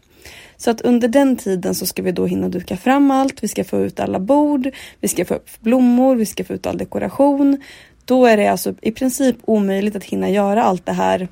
Så 0.57 0.71
att 0.71 0.81
under 0.81 1.09
den 1.09 1.37
tiden 1.37 1.75
så 1.75 1.87
ska 1.87 2.03
vi 2.03 2.13
då 2.13 2.27
hinna 2.27 2.49
duka 2.49 2.77
fram 2.77 3.11
allt. 3.11 3.43
Vi 3.43 3.49
ska 3.49 3.65
få 3.65 3.79
ut 3.79 4.01
alla 4.01 4.21
bord, 4.21 4.69
vi 5.01 5.09
ska 5.09 5.25
få 5.25 5.35
upp 5.35 5.49
blommor, 5.61 6.17
vi 6.17 6.27
ska 6.27 6.45
få 6.45 6.53
ut 6.53 6.67
all 6.67 6.79
dekoration. 6.79 7.63
Då 8.05 8.27
är 8.27 8.37
det 8.37 8.47
alltså 8.47 8.75
i 8.81 8.93
princip 8.93 9.37
omöjligt 9.45 9.97
att 9.97 10.05
hinna 10.05 10.31
göra 10.31 10.63
allt 10.63 10.87
det 10.87 10.93
här 10.93 11.29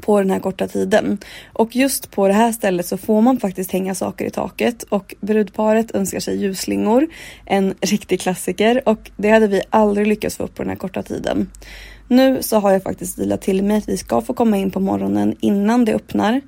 på 0.00 0.18
den 0.18 0.30
här 0.30 0.40
korta 0.40 0.68
tiden. 0.68 1.18
Och 1.52 1.76
just 1.76 2.10
på 2.10 2.28
det 2.28 2.34
här 2.34 2.52
stället 2.52 2.86
så 2.86 2.96
får 2.96 3.20
man 3.20 3.40
faktiskt 3.40 3.72
hänga 3.72 3.94
saker 3.94 4.24
i 4.24 4.30
taket 4.30 4.82
och 4.82 5.14
brudparet 5.20 5.94
önskar 5.94 6.20
sig 6.20 6.36
ljusslingor, 6.36 7.06
en 7.46 7.74
riktig 7.80 8.20
klassiker 8.20 8.88
och 8.88 9.10
det 9.16 9.30
hade 9.30 9.46
vi 9.46 9.62
aldrig 9.70 10.06
lyckats 10.06 10.36
få 10.36 10.44
upp 10.44 10.54
på 10.54 10.62
den 10.62 10.70
här 10.70 10.76
korta 10.76 11.02
tiden. 11.02 11.50
Nu 12.08 12.42
så 12.42 12.58
har 12.58 12.72
jag 12.72 12.82
faktiskt 12.82 13.16
dealat 13.16 13.40
till 13.40 13.62
mig 13.62 13.76
att 13.76 13.88
vi 13.88 13.96
ska 13.96 14.20
få 14.20 14.34
komma 14.34 14.56
in 14.56 14.70
på 14.70 14.80
morgonen 14.80 15.36
innan 15.40 15.84
det 15.84 15.94
öppnar. 15.94 16.40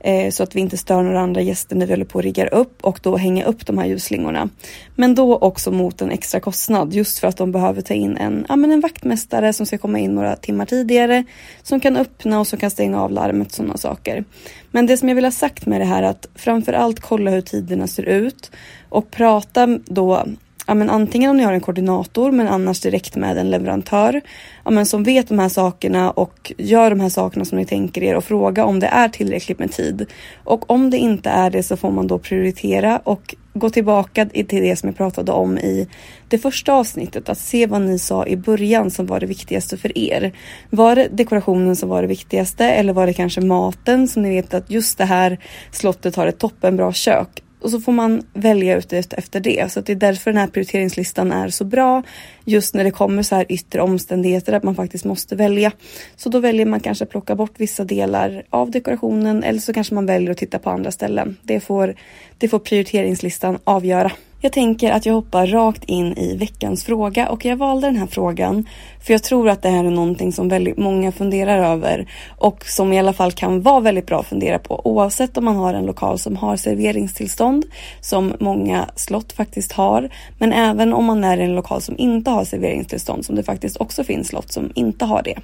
Eh, 0.00 0.30
så 0.30 0.42
att 0.42 0.56
vi 0.56 0.60
inte 0.60 0.76
stör 0.76 1.02
några 1.02 1.20
andra 1.20 1.40
gäster 1.40 1.76
när 1.76 1.86
vi 1.86 1.92
håller 1.92 2.04
på 2.04 2.18
och 2.18 2.22
riggar 2.22 2.54
upp 2.54 2.84
och 2.84 3.00
då 3.02 3.16
hänga 3.16 3.44
upp 3.44 3.66
de 3.66 3.78
här 3.78 3.86
ljusslingorna. 3.86 4.48
Men 4.94 5.14
då 5.14 5.36
också 5.36 5.70
mot 5.70 6.02
en 6.02 6.10
extra 6.10 6.40
kostnad 6.40 6.94
just 6.94 7.18
för 7.18 7.28
att 7.28 7.36
de 7.36 7.52
behöver 7.52 7.82
ta 7.82 7.94
in 7.94 8.16
en, 8.16 8.46
ja, 8.48 8.56
men 8.56 8.72
en 8.72 8.80
vaktmästare 8.80 9.52
som 9.52 9.66
ska 9.66 9.78
komma 9.78 9.98
in 9.98 10.14
några 10.14 10.36
timmar 10.36 10.66
tidigare. 10.66 11.24
Som 11.62 11.80
kan 11.80 11.96
öppna 11.96 12.40
och 12.40 12.46
som 12.46 12.58
kan 12.58 12.70
stänga 12.70 13.02
av 13.02 13.12
larmet 13.12 13.48
och 13.48 13.54
sådana 13.54 13.76
saker. 13.76 14.24
Men 14.70 14.86
det 14.86 14.96
som 14.96 15.08
jag 15.08 15.14
vill 15.14 15.24
ha 15.24 15.32
sagt 15.32 15.66
med 15.66 15.80
det 15.80 15.84
här 15.84 16.02
är 16.02 16.06
att 16.06 16.28
framförallt 16.34 17.00
kolla 17.00 17.30
hur 17.30 17.40
tiderna 17.40 17.86
ser 17.86 18.02
ut 18.02 18.50
och 18.88 19.10
prata 19.10 19.66
då 19.84 20.26
ja, 20.66 20.74
men 20.74 20.90
antingen 20.90 21.30
om 21.30 21.36
ni 21.36 21.42
har 21.42 21.52
en 21.52 21.60
koordinator 21.60 22.32
men 22.32 22.48
annars 22.48 22.80
direkt 22.80 23.16
med 23.16 23.38
en 23.38 23.50
leverantör 23.50 24.20
ja, 24.64 24.70
men 24.70 24.86
som 24.86 25.02
vet 25.02 25.28
de 25.28 25.38
här 25.38 25.48
sakerna 25.48 26.10
och 26.10 26.52
gör 26.58 26.90
de 26.90 27.00
här 27.00 27.08
sakerna 27.08 27.44
som 27.44 27.58
ni 27.58 27.66
tänker 27.66 28.02
er 28.02 28.14
och 28.14 28.24
fråga 28.24 28.64
om 28.64 28.80
det 28.80 28.86
är 28.86 29.08
tillräckligt 29.08 29.58
med 29.58 29.72
tid. 29.72 30.06
Och 30.44 30.70
om 30.70 30.90
det 30.90 30.98
inte 30.98 31.30
är 31.30 31.50
det 31.50 31.62
så 31.62 31.76
får 31.76 31.90
man 31.90 32.06
då 32.06 32.18
prioritera 32.18 32.98
och 33.04 33.34
gå 33.58 33.70
tillbaka 33.70 34.26
till 34.26 34.62
det 34.62 34.76
som 34.76 34.88
jag 34.88 34.96
pratade 34.96 35.32
om 35.32 35.58
i 35.58 35.88
det 36.28 36.38
första 36.38 36.72
avsnittet. 36.72 37.28
Att 37.28 37.38
se 37.38 37.66
vad 37.66 37.80
ni 37.80 37.98
sa 37.98 38.26
i 38.26 38.36
början 38.36 38.90
som 38.90 39.06
var 39.06 39.20
det 39.20 39.26
viktigaste 39.26 39.76
för 39.76 39.98
er. 39.98 40.32
Var 40.70 40.96
det 40.96 41.08
dekorationen 41.08 41.76
som 41.76 41.88
var 41.88 42.02
det 42.02 42.08
viktigaste 42.08 42.64
eller 42.64 42.92
var 42.92 43.06
det 43.06 43.12
kanske 43.12 43.40
maten 43.40 44.08
som 44.08 44.22
ni 44.22 44.30
vet 44.30 44.54
att 44.54 44.70
just 44.70 44.98
det 44.98 45.04
här 45.04 45.38
slottet 45.70 46.16
har 46.16 46.26
ett 46.26 46.38
toppenbra 46.38 46.92
kök 46.92 47.42
och 47.60 47.70
så 47.70 47.80
får 47.80 47.92
man 47.92 48.22
välja 48.32 48.76
ut 48.76 48.92
efter 48.92 49.40
det. 49.40 49.72
Så 49.72 49.80
det 49.80 49.92
är 49.92 49.96
därför 49.96 50.30
den 50.30 50.40
här 50.40 50.46
prioriteringslistan 50.46 51.32
är 51.32 51.48
så 51.48 51.64
bra. 51.64 52.02
Just 52.44 52.74
när 52.74 52.84
det 52.84 52.90
kommer 52.90 53.22
så 53.22 53.34
här 53.34 53.46
yttre 53.48 53.80
omständigheter 53.80 54.52
att 54.52 54.62
man 54.62 54.74
faktiskt 54.74 55.04
måste 55.04 55.36
välja. 55.36 55.72
Så 56.16 56.28
då 56.28 56.38
väljer 56.38 56.66
man 56.66 56.80
kanske 56.80 57.04
att 57.04 57.10
plocka 57.10 57.34
bort 57.34 57.52
vissa 57.56 57.84
delar 57.84 58.42
av 58.50 58.70
dekorationen 58.70 59.42
eller 59.42 59.60
så 59.60 59.72
kanske 59.72 59.94
man 59.94 60.06
väljer 60.06 60.30
att 60.30 60.38
titta 60.38 60.58
på 60.58 60.70
andra 60.70 60.90
ställen. 60.90 61.36
Det 61.42 61.60
får, 61.60 61.94
det 62.38 62.48
får 62.48 62.58
prioriteringslistan 62.58 63.58
avgöra. 63.64 64.12
Jag 64.40 64.52
tänker 64.52 64.92
att 64.92 65.06
jag 65.06 65.14
hoppar 65.14 65.46
rakt 65.46 65.84
in 65.84 66.18
i 66.18 66.36
veckans 66.36 66.84
fråga 66.84 67.28
och 67.28 67.44
jag 67.44 67.56
valde 67.56 67.86
den 67.86 67.96
här 67.96 68.06
frågan 68.06 68.68
för 69.00 69.12
jag 69.12 69.22
tror 69.22 69.48
att 69.48 69.62
det 69.62 69.68
här 69.68 69.84
är 69.84 69.90
någonting 69.90 70.32
som 70.32 70.48
väldigt 70.48 70.76
många 70.76 71.12
funderar 71.12 71.72
över 71.72 72.10
och 72.38 72.64
som 72.64 72.92
i 72.92 72.98
alla 72.98 73.12
fall 73.12 73.32
kan 73.32 73.62
vara 73.62 73.80
väldigt 73.80 74.06
bra 74.06 74.20
att 74.20 74.26
fundera 74.26 74.58
på 74.58 74.86
oavsett 74.86 75.36
om 75.36 75.44
man 75.44 75.56
har 75.56 75.74
en 75.74 75.86
lokal 75.86 76.18
som 76.18 76.36
har 76.36 76.56
serveringstillstånd 76.56 77.64
som 78.00 78.34
många 78.40 78.88
slott 78.94 79.32
faktiskt 79.32 79.72
har 79.72 80.10
men 80.38 80.52
även 80.52 80.92
om 80.92 81.04
man 81.04 81.24
är 81.24 81.38
i 81.38 81.44
en 81.44 81.54
lokal 81.54 81.80
som 81.82 81.98
inte 81.98 82.30
har 82.30 82.44
serveringstillstånd 82.44 83.24
som 83.24 83.36
det 83.36 83.42
faktiskt 83.42 83.76
också 83.76 84.04
finns 84.04 84.28
slott 84.28 84.52
som 84.52 84.72
inte 84.74 85.04
har 85.04 85.22
det. 85.22 85.38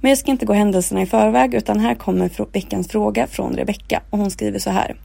Men 0.00 0.08
jag 0.08 0.18
ska 0.18 0.30
inte 0.30 0.46
gå 0.46 0.52
händelserna 0.52 1.02
i 1.02 1.06
förväg 1.06 1.54
utan 1.54 1.80
här 1.80 1.94
kommer 1.94 2.52
veckans 2.52 2.88
fråga 2.88 3.26
från 3.26 3.56
Rebecka 3.56 4.02
och 4.10 4.18
hon 4.18 4.30
skriver 4.30 4.58
så 4.58 4.70
här. 4.70 4.96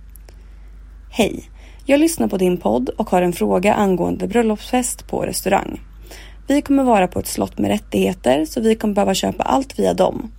Hej! 1.11 1.49
Jag 1.91 1.99
lyssnar 1.99 2.27
på 2.27 2.37
din 2.37 2.57
podd 2.57 2.89
och 2.89 3.09
har 3.09 3.21
en 3.21 3.33
fråga 3.33 3.73
angående 3.73 4.27
bröllopsfest 4.27 5.07
på 5.07 5.21
restaurang. 5.21 5.81
Vi 6.47 6.61
kommer 6.61 6.83
vara 6.83 7.07
på 7.07 7.19
ett 7.19 7.27
slott 7.27 7.57
med 7.57 7.71
rättigheter 7.71 8.45
så 8.45 8.61
vi 8.61 8.75
kommer 8.75 8.93
behöva 8.93 9.13
köpa 9.13 9.43
allt 9.43 9.79
via 9.79 9.93
dem. 9.93 10.31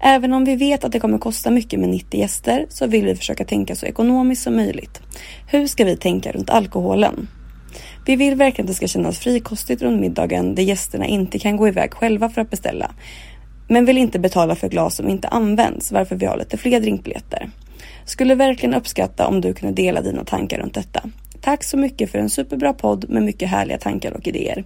Även 0.00 0.32
om 0.32 0.44
vi 0.44 0.56
vet 0.56 0.84
att 0.84 0.92
det 0.92 1.00
kommer 1.00 1.18
kosta 1.18 1.50
mycket 1.50 1.80
med 1.80 1.88
90 1.88 2.20
gäster 2.20 2.66
så 2.68 2.86
vill 2.86 3.04
vi 3.04 3.16
försöka 3.16 3.44
tänka 3.44 3.76
så 3.76 3.86
ekonomiskt 3.86 4.42
som 4.42 4.56
möjligt. 4.56 5.00
Hur 5.46 5.66
ska 5.66 5.84
vi 5.84 5.96
tänka 5.96 6.32
runt 6.32 6.50
alkoholen? 6.50 7.28
Vi 8.06 8.16
vill 8.16 8.34
verkligen 8.34 8.64
att 8.64 8.70
det 8.70 8.74
ska 8.74 8.86
kännas 8.86 9.18
frikostigt 9.18 9.82
runt 9.82 10.00
middagen 10.00 10.54
där 10.54 10.62
gästerna 10.62 11.06
inte 11.06 11.38
kan 11.38 11.56
gå 11.56 11.68
iväg 11.68 11.94
själva 11.94 12.28
för 12.28 12.40
att 12.40 12.50
beställa. 12.50 12.90
Men 13.68 13.84
vill 13.84 13.98
inte 13.98 14.18
betala 14.18 14.54
för 14.54 14.68
glas 14.68 14.96
som 14.96 15.08
inte 15.08 15.28
används 15.28 15.92
varför 15.92 16.16
vi 16.16 16.26
har 16.26 16.36
lite 16.36 16.56
fler 16.56 16.80
drinkbiljetter. 16.80 17.50
Skulle 18.10 18.34
verkligen 18.34 18.74
uppskatta 18.74 19.26
om 19.26 19.40
du 19.40 19.54
kunde 19.54 19.82
dela 19.82 20.00
dina 20.00 20.24
tankar 20.24 20.58
runt 20.58 20.74
detta. 20.74 21.02
Tack 21.40 21.64
så 21.64 21.76
mycket 21.76 22.10
för 22.10 22.18
en 22.18 22.30
superbra 22.30 22.72
podd 22.72 23.10
med 23.10 23.22
mycket 23.22 23.48
härliga 23.48 23.78
tankar 23.78 24.12
och 24.12 24.28
idéer. 24.28 24.64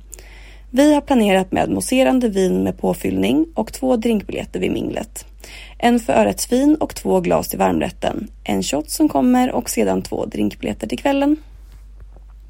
Vi 0.70 0.94
har 0.94 1.00
planerat 1.00 1.52
med 1.52 1.70
mousserande 1.70 2.28
vin 2.28 2.62
med 2.62 2.78
påfyllning 2.78 3.46
och 3.54 3.72
två 3.72 3.96
drinkbiljetter 3.96 4.60
vid 4.60 4.72
minglet. 4.72 5.26
En 5.78 6.00
för 6.00 6.12
förrättsvin 6.12 6.74
och 6.74 6.94
två 6.94 7.20
glas 7.20 7.48
till 7.48 7.58
varmrätten. 7.58 8.28
En 8.44 8.62
shot 8.62 8.90
som 8.90 9.08
kommer 9.08 9.52
och 9.52 9.70
sedan 9.70 10.02
två 10.02 10.26
drinkbiljetter 10.26 10.86
till 10.86 10.98
kvällen. 10.98 11.36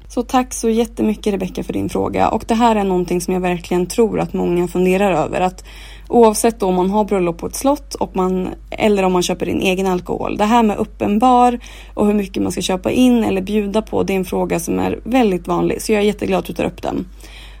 Så 0.07 0.23
tack 0.23 0.53
så 0.53 0.69
jättemycket 0.69 1.33
Rebecka 1.33 1.63
för 1.63 1.73
din 1.73 1.89
fråga 1.89 2.29
och 2.29 2.43
det 2.47 2.55
här 2.55 2.75
är 2.75 2.83
någonting 2.83 3.21
som 3.21 3.33
jag 3.33 3.41
verkligen 3.41 3.85
tror 3.85 4.19
att 4.19 4.33
många 4.33 4.67
funderar 4.67 5.11
över. 5.11 5.41
Att 5.41 5.65
Oavsett 6.09 6.63
om 6.63 6.75
man 6.75 6.89
har 6.89 7.05
bröllop 7.05 7.37
på 7.37 7.47
ett 7.47 7.55
slott 7.55 7.95
och 7.95 8.15
man, 8.15 8.49
eller 8.69 9.03
om 9.03 9.13
man 9.13 9.23
köper 9.23 9.49
in 9.49 9.61
egen 9.61 9.87
alkohol. 9.87 10.37
Det 10.37 10.45
här 10.45 10.63
med 10.63 10.77
uppenbar 10.77 11.59
och 11.93 12.07
hur 12.07 12.13
mycket 12.13 12.43
man 12.43 12.51
ska 12.51 12.61
köpa 12.61 12.91
in 12.91 13.23
eller 13.23 13.41
bjuda 13.41 13.81
på, 13.81 14.03
det 14.03 14.13
är 14.13 14.17
en 14.17 14.25
fråga 14.25 14.59
som 14.59 14.79
är 14.79 14.99
väldigt 15.03 15.47
vanlig. 15.47 15.81
Så 15.81 15.91
jag 15.91 16.01
är 16.01 16.05
jätteglad 16.05 16.39
att 16.39 16.45
du 16.45 16.53
tar 16.53 16.65
upp 16.65 16.81
den. 16.81 17.05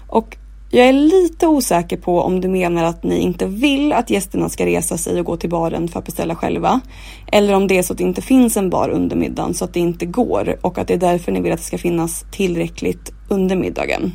Och 0.07 0.37
jag 0.71 0.87
är 0.87 0.93
lite 0.93 1.47
osäker 1.47 1.97
på 1.97 2.21
om 2.21 2.41
du 2.41 2.47
menar 2.47 2.83
att 2.83 3.03
ni 3.03 3.19
inte 3.19 3.45
vill 3.45 3.93
att 3.93 4.09
gästerna 4.09 4.49
ska 4.49 4.65
resa 4.65 4.97
sig 4.97 5.19
och 5.19 5.25
gå 5.25 5.37
till 5.37 5.49
baren 5.49 5.87
för 5.87 5.99
att 5.99 6.05
beställa 6.05 6.35
själva. 6.35 6.81
Eller 7.31 7.53
om 7.53 7.67
det 7.67 7.77
är 7.77 7.83
så 7.83 7.93
att 7.93 7.97
det 7.97 8.03
inte 8.03 8.21
finns 8.21 8.57
en 8.57 8.69
bar 8.69 8.89
under 8.89 9.15
middagen 9.15 9.53
så 9.53 9.65
att 9.65 9.73
det 9.73 9.79
inte 9.79 10.05
går 10.05 10.55
och 10.61 10.77
att 10.77 10.87
det 10.87 10.93
är 10.93 10.97
därför 10.97 11.31
ni 11.31 11.41
vill 11.41 11.51
att 11.51 11.57
det 11.57 11.63
ska 11.65 11.77
finnas 11.77 12.25
tillräckligt 12.31 13.11
under 13.29 13.55
middagen. 13.55 14.11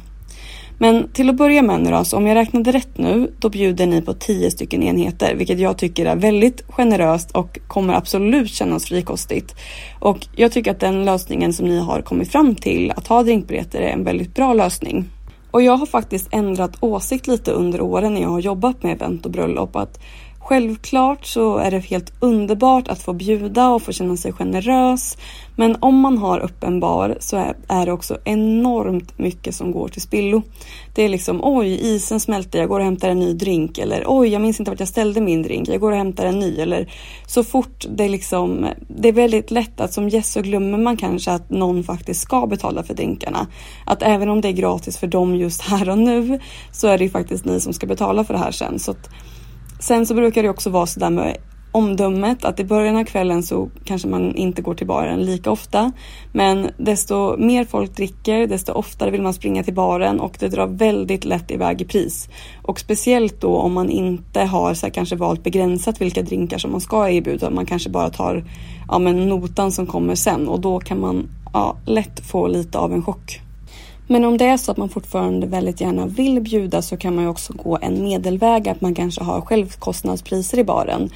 Men 0.82 1.08
till 1.12 1.30
att 1.30 1.36
börja 1.36 1.62
med 1.62 1.80
nu 1.80 1.90
då, 1.90 2.04
så 2.04 2.16
om 2.16 2.26
jag 2.26 2.34
räknade 2.34 2.72
rätt 2.72 2.98
nu, 2.98 3.32
då 3.38 3.48
bjuder 3.48 3.86
ni 3.86 4.02
på 4.02 4.12
10 4.14 4.50
stycken 4.50 4.82
enheter, 4.82 5.34
vilket 5.34 5.58
jag 5.58 5.78
tycker 5.78 6.06
är 6.06 6.16
väldigt 6.16 6.62
generöst 6.68 7.30
och 7.30 7.58
kommer 7.68 7.94
absolut 7.94 8.50
kännas 8.50 8.84
frikostigt. 8.84 9.54
Och 9.98 10.26
jag 10.36 10.52
tycker 10.52 10.70
att 10.70 10.80
den 10.80 11.04
lösningen 11.04 11.52
som 11.52 11.66
ni 11.66 11.78
har 11.78 12.02
kommit 12.02 12.32
fram 12.32 12.54
till, 12.54 12.90
att 12.96 13.06
ha 13.06 13.22
drinkbiljetter, 13.22 13.80
är 13.80 13.92
en 13.92 14.04
väldigt 14.04 14.34
bra 14.34 14.52
lösning. 14.52 15.04
Och 15.50 15.62
jag 15.62 15.76
har 15.76 15.86
faktiskt 15.86 16.28
ändrat 16.32 16.76
åsikt 16.80 17.26
lite 17.26 17.52
under 17.52 17.80
åren 17.80 18.14
när 18.14 18.20
jag 18.20 18.28
har 18.28 18.40
jobbat 18.40 18.82
med 18.82 18.92
event 18.92 19.26
och 19.26 19.32
bröllop. 19.32 19.76
Att 19.76 20.00
Självklart 20.50 21.26
så 21.26 21.56
är 21.56 21.70
det 21.70 21.78
helt 21.78 22.12
underbart 22.20 22.88
att 22.88 23.02
få 23.02 23.12
bjuda 23.12 23.68
och 23.68 23.82
få 23.82 23.92
känna 23.92 24.16
sig 24.16 24.32
generös. 24.32 25.16
Men 25.56 25.76
om 25.80 25.98
man 25.98 26.18
har 26.18 26.40
öppen 26.40 26.80
bar 26.80 27.16
så 27.20 27.36
är, 27.68 27.86
det 27.86 27.92
också 27.92 28.18
enormt 28.24 29.18
mycket 29.18 29.54
som 29.54 29.72
går 29.72 29.88
till 29.88 30.02
spillo. 30.02 30.42
Det 30.94 31.02
är 31.02 31.08
liksom 31.08 31.40
oj, 31.42 31.78
isen 31.82 32.20
smälter, 32.20 32.58
jag 32.58 32.68
går 32.68 32.78
och 32.78 32.84
hämtar 32.84 33.08
en 33.08 33.18
ny 33.18 33.32
drink. 33.32 33.78
Eller 33.78 34.04
oj, 34.06 34.28
jag 34.28 34.42
minns 34.42 34.60
inte 34.60 34.70
vart 34.70 34.80
jag 34.80 34.88
ställde 34.88 35.20
min 35.20 35.42
drink, 35.42 35.68
jag 35.68 35.80
går 35.80 35.92
och 35.92 35.98
hämtar 35.98 36.26
en 36.26 36.38
ny. 36.38 36.60
Eller 36.60 36.92
så 37.26 37.44
fort 37.44 37.86
det 37.90 38.08
liksom, 38.08 38.66
det 38.88 39.08
är 39.08 39.12
väldigt 39.12 39.50
lätt 39.50 39.80
att 39.80 39.92
som 39.92 40.08
gäst 40.08 40.32
så 40.32 40.42
glömmer 40.42 40.78
man 40.78 40.96
kanske 40.96 41.32
att 41.32 41.50
någon 41.50 41.84
faktiskt 41.84 42.20
ska 42.20 42.46
betala 42.46 42.82
för 42.82 42.94
drinkarna. 42.94 43.46
Att 43.86 44.02
även 44.02 44.28
om 44.28 44.40
det 44.40 44.48
är 44.48 44.52
gratis 44.52 44.98
för 44.98 45.06
dem 45.06 45.36
just 45.36 45.62
här 45.62 45.88
och 45.88 45.98
nu 45.98 46.40
så 46.72 46.88
är 46.88 46.98
det 46.98 47.04
ju 47.04 47.10
faktiskt 47.10 47.44
ni 47.44 47.60
som 47.60 47.72
ska 47.72 47.86
betala 47.86 48.24
för 48.24 48.34
det 48.34 48.40
här 48.40 48.52
sen. 48.52 48.78
Så 48.78 48.90
att, 48.90 49.10
Sen 49.80 50.06
så 50.06 50.14
brukar 50.14 50.42
det 50.42 50.48
också 50.48 50.70
vara 50.70 50.86
sådär 50.86 51.10
med 51.10 51.36
omdömet 51.72 52.44
att 52.44 52.60
i 52.60 52.64
början 52.64 52.96
av 52.96 53.04
kvällen 53.04 53.42
så 53.42 53.68
kanske 53.84 54.08
man 54.08 54.34
inte 54.34 54.62
går 54.62 54.74
till 54.74 54.86
baren 54.86 55.22
lika 55.22 55.50
ofta. 55.50 55.92
Men 56.32 56.70
desto 56.76 57.36
mer 57.36 57.64
folk 57.64 57.96
dricker, 57.96 58.46
desto 58.46 58.72
oftare 58.72 59.10
vill 59.10 59.22
man 59.22 59.34
springa 59.34 59.62
till 59.62 59.74
baren 59.74 60.20
och 60.20 60.36
det 60.40 60.48
drar 60.48 60.66
väldigt 60.66 61.24
lätt 61.24 61.50
iväg 61.50 61.80
i 61.80 61.84
pris. 61.84 62.28
Och 62.62 62.80
speciellt 62.80 63.40
då 63.40 63.56
om 63.56 63.72
man 63.72 63.90
inte 63.90 64.40
har 64.40 64.74
så 64.74 64.86
här, 64.86 64.92
kanske 64.92 65.16
valt 65.16 65.44
begränsat 65.44 66.00
vilka 66.00 66.22
drinkar 66.22 66.58
som 66.58 66.70
man 66.70 66.80
ska 66.80 67.08
erbjuda. 67.08 67.50
Man 67.50 67.66
kanske 67.66 67.90
bara 67.90 68.10
tar 68.10 68.44
ja, 68.88 68.98
men 68.98 69.28
notan 69.28 69.72
som 69.72 69.86
kommer 69.86 70.14
sen 70.14 70.48
och 70.48 70.60
då 70.60 70.80
kan 70.80 71.00
man 71.00 71.28
ja, 71.52 71.76
lätt 71.86 72.20
få 72.26 72.46
lite 72.46 72.78
av 72.78 72.92
en 72.92 73.02
chock. 73.02 73.40
Men 74.10 74.24
om 74.24 74.36
det 74.36 74.44
är 74.44 74.56
så 74.56 74.70
att 74.70 74.76
man 74.76 74.88
fortfarande 74.88 75.46
väldigt 75.46 75.80
gärna 75.80 76.06
vill 76.06 76.40
bjuda 76.40 76.82
så 76.82 76.96
kan 76.96 77.14
man 77.14 77.24
ju 77.24 77.30
också 77.30 77.52
gå 77.52 77.78
en 77.82 78.02
medelväg 78.02 78.68
att 78.68 78.80
man 78.80 78.94
kanske 78.94 79.24
har 79.24 79.40
självkostnadspriser 79.40 80.58
i 80.58 80.64
baren. 80.64 81.10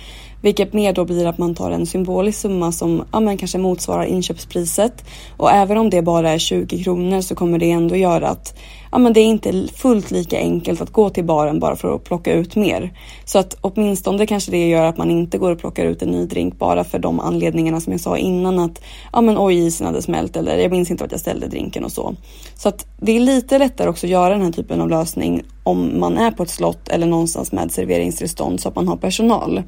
Vilket 0.44 0.72
mer 0.72 0.92
då 0.92 1.04
blir 1.04 1.26
att 1.26 1.38
man 1.38 1.54
tar 1.54 1.70
en 1.70 1.86
symbolisk 1.86 2.38
summa 2.38 2.72
som 2.72 3.04
ja, 3.12 3.20
men 3.20 3.36
kanske 3.36 3.58
motsvarar 3.58 4.04
inköpspriset. 4.04 5.04
Och 5.36 5.50
även 5.50 5.76
om 5.76 5.90
det 5.90 6.02
bara 6.02 6.30
är 6.30 6.38
20 6.38 6.84
kronor 6.84 7.20
så 7.20 7.34
kommer 7.34 7.58
det 7.58 7.70
ändå 7.70 7.96
göra 7.96 8.28
att 8.28 8.58
ja, 8.92 8.98
men 8.98 9.12
det 9.12 9.20
är 9.20 9.24
inte 9.24 9.68
fullt 9.74 10.10
lika 10.10 10.38
enkelt 10.38 10.80
att 10.80 10.90
gå 10.90 11.10
till 11.10 11.24
baren 11.24 11.60
bara 11.60 11.76
för 11.76 11.94
att 11.94 12.04
plocka 12.04 12.32
ut 12.32 12.56
mer. 12.56 12.92
Så 13.24 13.38
att 13.38 13.56
åtminstone 13.60 14.26
kanske 14.26 14.50
det 14.50 14.68
gör 14.68 14.84
att 14.84 14.98
man 14.98 15.10
inte 15.10 15.38
går 15.38 15.50
och 15.50 15.58
plockar 15.58 15.84
ut 15.84 16.02
en 16.02 16.08
ny 16.08 16.26
drink 16.26 16.58
bara 16.58 16.84
för 16.84 16.98
de 16.98 17.20
anledningarna 17.20 17.80
som 17.80 17.92
jag 17.92 18.00
sa 18.00 18.16
innan 18.18 18.58
att 18.58 18.82
ja 19.12 19.20
men 19.20 19.38
oj 19.38 19.66
isen 19.66 19.86
hade 19.86 20.02
smält 20.02 20.36
eller 20.36 20.58
jag 20.58 20.70
minns 20.70 20.90
inte 20.90 21.04
att 21.04 21.12
jag 21.12 21.20
ställde 21.20 21.46
drinken 21.46 21.84
och 21.84 21.92
så. 21.92 22.14
Så 22.54 22.68
att 22.68 22.86
det 23.00 23.12
är 23.12 23.20
lite 23.20 23.58
lättare 23.58 23.88
också 23.88 24.06
att 24.06 24.10
göra 24.10 24.34
den 24.34 24.42
här 24.42 24.52
typen 24.52 24.80
av 24.80 24.88
lösning 24.88 25.42
om 25.64 26.00
man 26.00 26.18
är 26.18 26.30
på 26.30 26.42
ett 26.42 26.50
slott 26.50 26.88
eller 26.88 27.06
någonstans 27.06 27.52
med 27.52 27.72
serveringstillstånd 27.72 28.60
så 28.60 28.68
att 28.68 28.76
man 28.76 28.88
har 28.88 28.96
personal. 28.96 29.62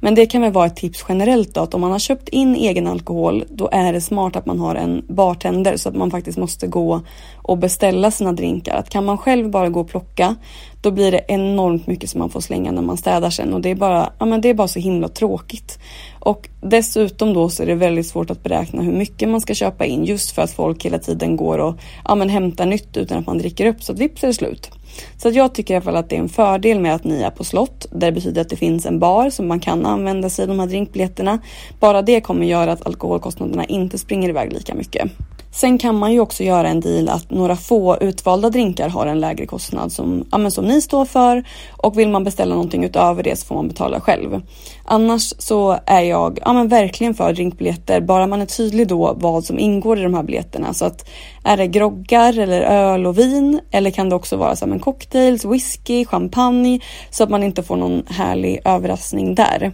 Men 0.00 0.14
det 0.14 0.26
kan 0.26 0.42
väl 0.42 0.52
vara 0.52 0.66
ett 0.66 0.76
tips 0.76 1.04
generellt 1.08 1.54
då 1.54 1.60
att 1.60 1.74
om 1.74 1.80
man 1.80 1.92
har 1.92 1.98
köpt 1.98 2.28
in 2.28 2.54
egen 2.54 2.86
alkohol 2.86 3.44
då 3.48 3.68
är 3.72 3.92
det 3.92 4.00
smart 4.00 4.36
att 4.36 4.46
man 4.46 4.58
har 4.58 4.74
en 4.74 5.04
bartender 5.08 5.76
så 5.76 5.88
att 5.88 5.96
man 5.96 6.10
faktiskt 6.10 6.38
måste 6.38 6.66
gå 6.66 7.00
och 7.36 7.58
beställa 7.58 8.10
sina 8.10 8.32
drinkar. 8.32 8.76
Att 8.76 8.90
kan 8.90 9.04
man 9.04 9.18
själv 9.18 9.50
bara 9.50 9.68
gå 9.68 9.80
och 9.80 9.88
plocka 9.88 10.36
då 10.80 10.90
blir 10.90 11.12
det 11.12 11.24
enormt 11.28 11.86
mycket 11.86 12.10
som 12.10 12.18
man 12.18 12.30
får 12.30 12.40
slänga 12.40 12.72
när 12.72 12.82
man 12.82 12.96
städar 12.96 13.30
sen 13.30 13.54
och 13.54 13.60
det 13.60 13.70
är 13.70 13.74
bara, 13.74 14.12
ja, 14.18 14.26
men 14.26 14.40
det 14.40 14.48
är 14.48 14.54
bara 14.54 14.68
så 14.68 14.78
himla 14.78 15.08
tråkigt. 15.08 15.78
Och 16.20 16.48
dessutom 16.60 17.34
då 17.34 17.48
så 17.48 17.62
är 17.62 17.66
det 17.66 17.74
väldigt 17.74 18.06
svårt 18.06 18.30
att 18.30 18.42
beräkna 18.42 18.82
hur 18.82 18.92
mycket 18.92 19.28
man 19.28 19.40
ska 19.40 19.54
köpa 19.54 19.84
in 19.84 20.04
just 20.04 20.30
för 20.30 20.42
att 20.42 20.50
folk 20.50 20.84
hela 20.84 20.98
tiden 20.98 21.36
går 21.36 21.58
och 21.58 21.74
ja, 22.04 22.14
men 22.14 22.28
hämtar 22.28 22.66
nytt 22.66 22.96
utan 22.96 23.18
att 23.18 23.26
man 23.26 23.38
dricker 23.38 23.66
upp 23.66 23.82
så 23.82 23.92
att 23.92 23.98
vips 23.98 24.24
är 24.24 24.28
det 24.28 24.34
slut. 24.34 24.70
Så 25.16 25.28
att 25.28 25.34
jag 25.34 25.54
tycker 25.54 25.74
i 25.74 25.76
alla 25.76 25.84
fall 25.84 25.96
att 25.96 26.08
det 26.08 26.16
är 26.16 26.20
en 26.20 26.28
fördel 26.28 26.80
med 26.80 26.94
att 26.94 27.04
ni 27.04 27.22
är 27.22 27.30
på 27.30 27.44
slott. 27.44 27.86
Det 27.90 28.12
betyder 28.12 28.40
att 28.40 28.48
det 28.48 28.56
finns 28.56 28.86
en 28.86 28.98
bar 28.98 29.30
som 29.30 29.48
man 29.48 29.60
kan 29.60 29.86
använda 29.86 30.30
sig 30.30 30.42
av 30.42 30.48
de 30.48 30.60
här 30.60 30.66
drinkbiljetterna. 30.66 31.38
Bara 31.80 32.02
det 32.02 32.20
kommer 32.20 32.46
göra 32.46 32.72
att 32.72 32.86
alkoholkostnaderna 32.86 33.64
inte 33.64 33.98
springer 33.98 34.28
iväg 34.28 34.52
lika 34.52 34.74
mycket. 34.74 35.10
Sen 35.54 35.78
kan 35.78 35.98
man 35.98 36.12
ju 36.12 36.20
också 36.20 36.44
göra 36.44 36.68
en 36.68 36.80
deal 36.80 37.08
att 37.08 37.30
några 37.30 37.56
få 37.56 37.96
utvalda 38.00 38.50
drinkar 38.50 38.88
har 38.88 39.06
en 39.06 39.20
lägre 39.20 39.46
kostnad 39.46 39.92
som, 39.92 40.24
ja, 40.30 40.50
som 40.50 40.64
ni 40.64 40.80
står 40.80 41.04
för 41.04 41.44
och 41.76 41.98
vill 41.98 42.08
man 42.08 42.24
beställa 42.24 42.54
någonting 42.54 42.84
utöver 42.84 43.22
det 43.22 43.36
så 43.36 43.46
får 43.46 43.54
man 43.54 43.68
betala 43.68 44.00
själv. 44.00 44.42
Annars 44.84 45.34
så 45.38 45.78
är 45.86 46.00
jag 46.00 46.38
ja, 46.44 46.52
men 46.52 46.68
verkligen 46.68 47.14
för 47.14 47.32
drinkbiljetter 47.32 48.00
bara 48.00 48.26
man 48.26 48.42
är 48.42 48.46
tydlig 48.46 48.88
då 48.88 49.14
vad 49.16 49.44
som 49.44 49.58
ingår 49.58 49.98
i 49.98 50.02
de 50.02 50.14
här 50.14 50.22
biljetterna 50.22 50.74
så 50.74 50.84
att 50.84 51.08
är 51.44 51.56
det 51.56 51.66
groggar 51.66 52.38
eller 52.38 52.60
öl 52.60 53.06
och 53.06 53.18
vin 53.18 53.60
eller 53.70 53.90
kan 53.90 54.08
det 54.08 54.14
också 54.14 54.36
vara 54.36 54.56
som 54.56 54.72
en 54.72 54.80
cocktails, 54.80 55.44
whisky, 55.44 56.04
champagne 56.04 56.80
så 57.10 57.24
att 57.24 57.30
man 57.30 57.42
inte 57.42 57.62
får 57.62 57.76
någon 57.76 58.02
härlig 58.08 58.60
överraskning 58.64 59.34
där. 59.34 59.72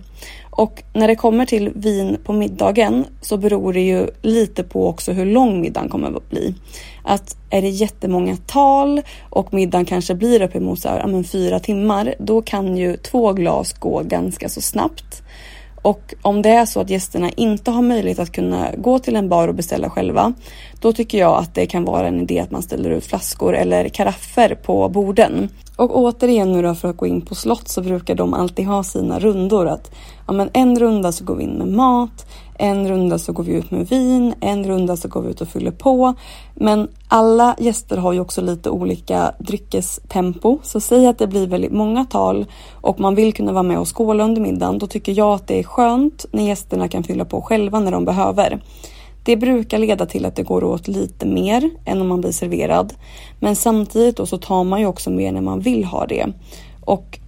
Och 0.58 0.82
när 0.92 1.08
det 1.08 1.16
kommer 1.16 1.46
till 1.46 1.72
vin 1.74 2.16
på 2.24 2.32
middagen 2.32 3.04
så 3.20 3.36
beror 3.36 3.72
det 3.72 3.80
ju 3.80 4.06
lite 4.22 4.62
på 4.64 4.88
också 4.88 5.12
hur 5.12 5.24
lång 5.24 5.60
middagen 5.60 5.88
kommer 5.88 6.16
att 6.16 6.30
bli. 6.30 6.54
Att 7.04 7.36
är 7.50 7.62
det 7.62 7.68
jättemånga 7.68 8.36
tal 8.46 9.02
och 9.30 9.54
middagen 9.54 9.84
kanske 9.84 10.14
blir 10.14 10.42
uppemot 10.42 10.78
så 10.78 10.88
här, 10.88 11.06
men 11.06 11.24
fyra 11.24 11.60
timmar, 11.60 12.14
då 12.18 12.42
kan 12.42 12.76
ju 12.76 12.96
två 12.96 13.32
glas 13.32 13.72
gå 13.72 14.02
ganska 14.02 14.48
så 14.48 14.60
snabbt. 14.60 15.22
Och 15.82 16.14
om 16.22 16.42
det 16.42 16.50
är 16.50 16.66
så 16.66 16.80
att 16.80 16.90
gästerna 16.90 17.30
inte 17.30 17.70
har 17.70 17.82
möjlighet 17.82 18.18
att 18.18 18.32
kunna 18.32 18.68
gå 18.76 18.98
till 18.98 19.16
en 19.16 19.28
bar 19.28 19.48
och 19.48 19.54
beställa 19.54 19.90
själva, 19.90 20.32
då 20.80 20.92
tycker 20.92 21.18
jag 21.18 21.38
att 21.38 21.54
det 21.54 21.66
kan 21.66 21.84
vara 21.84 22.08
en 22.08 22.20
idé 22.20 22.40
att 22.40 22.50
man 22.50 22.62
ställer 22.62 22.90
ut 22.90 23.06
flaskor 23.06 23.56
eller 23.56 23.88
karaffer 23.88 24.54
på 24.54 24.88
borden. 24.88 25.48
Och 25.78 25.96
återigen 25.96 26.52
nu 26.52 26.62
då 26.62 26.74
för 26.74 26.88
att 26.88 26.96
gå 26.96 27.06
in 27.06 27.20
på 27.20 27.34
slott 27.34 27.68
så 27.68 27.82
brukar 27.82 28.14
de 28.14 28.34
alltid 28.34 28.66
ha 28.66 28.82
sina 28.82 29.18
rundor. 29.18 29.68
Att 29.68 29.90
ja, 30.26 30.32
men 30.32 30.50
en 30.52 30.78
runda 30.78 31.12
så 31.12 31.24
går 31.24 31.36
vi 31.36 31.44
in 31.44 31.50
med 31.50 31.68
mat, 31.68 32.26
en 32.58 32.88
runda 32.88 33.18
så 33.18 33.32
går 33.32 33.44
vi 33.44 33.52
ut 33.52 33.70
med 33.70 33.88
vin, 33.88 34.34
en 34.40 34.64
runda 34.64 34.96
så 34.96 35.08
går 35.08 35.22
vi 35.22 35.30
ut 35.30 35.40
och 35.40 35.48
fyller 35.48 35.70
på. 35.70 36.14
Men 36.54 36.88
alla 37.08 37.56
gäster 37.58 37.96
har 37.96 38.12
ju 38.12 38.20
också 38.20 38.40
lite 38.40 38.70
olika 38.70 39.32
dryckestempo. 39.38 40.58
Så 40.62 40.80
säg 40.80 41.06
att 41.06 41.18
det 41.18 41.26
blir 41.26 41.46
väldigt 41.46 41.72
många 41.72 42.04
tal 42.04 42.46
och 42.72 43.00
man 43.00 43.14
vill 43.14 43.34
kunna 43.34 43.52
vara 43.52 43.62
med 43.62 43.78
och 43.78 43.96
skåla 43.96 44.24
under 44.24 44.40
middagen. 44.40 44.78
Då 44.78 44.86
tycker 44.86 45.12
jag 45.12 45.32
att 45.34 45.46
det 45.46 45.58
är 45.58 45.62
skönt 45.62 46.26
när 46.32 46.44
gästerna 46.44 46.88
kan 46.88 47.02
fylla 47.02 47.24
på 47.24 47.42
själva 47.42 47.80
när 47.80 47.92
de 47.92 48.04
behöver. 48.04 48.60
Det 49.28 49.36
brukar 49.36 49.78
leda 49.78 50.06
till 50.06 50.24
att 50.24 50.36
det 50.36 50.42
går 50.42 50.64
åt 50.64 50.88
lite 50.88 51.26
mer 51.26 51.70
än 51.84 52.00
om 52.00 52.08
man 52.08 52.20
blir 52.20 52.32
serverad. 52.32 52.94
Men 53.40 53.56
samtidigt 53.56 54.16
då 54.16 54.26
så 54.26 54.38
tar 54.38 54.64
man 54.64 54.80
ju 54.80 54.86
också 54.86 55.10
mer 55.10 55.32
när 55.32 55.40
man 55.40 55.60
vill 55.60 55.84
ha 55.84 56.06
det. 56.06 56.26
Och 56.80 57.18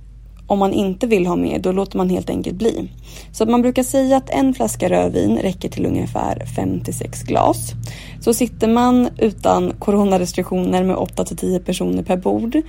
om 0.47 0.59
man 0.59 0.73
inte 0.73 1.07
vill 1.07 1.27
ha 1.27 1.37
mer, 1.37 1.59
då 1.59 1.73
låter 1.73 1.97
man 1.97 2.11
helt 2.11 2.31
enkelt 2.31 2.57
bli. 2.57 2.91
Så 3.33 3.43
att 3.43 3.51
man 3.51 3.63
brukar 3.63 3.83
säga 3.83 4.17
att 4.17 4.31
en 4.31 4.55
flaska 4.55 4.89
rödvin 4.89 5.39
räcker 5.39 5.69
till 5.69 5.87
ungefär 5.87 6.47
5 6.57 6.85
6 6.85 7.23
glas. 7.23 7.73
Så 8.21 8.35
sitter 8.35 8.69
man 8.69 9.09
utan 9.19 9.73
coronarestriktioner 9.79 10.85
med 10.85 10.97
8 10.97 11.25
10 11.25 11.61
personer 11.61 12.03
per 12.03 12.17
bord 12.17 12.63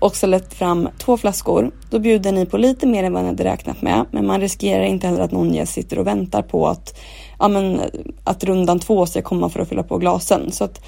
och 0.00 0.16
släppt 0.16 0.54
fram 0.54 0.88
två 0.98 1.16
flaskor, 1.16 1.70
då 1.90 1.98
bjuder 1.98 2.32
ni 2.32 2.46
på 2.46 2.58
lite 2.58 2.86
mer 2.86 3.04
än 3.04 3.12
vad 3.12 3.22
ni 3.22 3.28
hade 3.28 3.44
räknat 3.44 3.82
med. 3.82 4.04
Men 4.10 4.26
man 4.26 4.40
riskerar 4.40 4.84
inte 4.84 5.06
heller 5.06 5.20
att 5.20 5.32
någon 5.32 5.54
gäst 5.54 5.72
sitter 5.72 5.98
och 5.98 6.06
väntar 6.06 6.42
på 6.42 6.66
att, 6.66 6.98
ja, 7.38 7.48
men, 7.48 7.80
att 8.24 8.44
rundan 8.44 8.78
två 8.78 9.06
ska 9.06 9.22
komma 9.22 9.48
för 9.48 9.60
att 9.60 9.68
fylla 9.68 9.82
på 9.82 9.98
glasen. 9.98 10.52
Så 10.52 10.64
att 10.64 10.80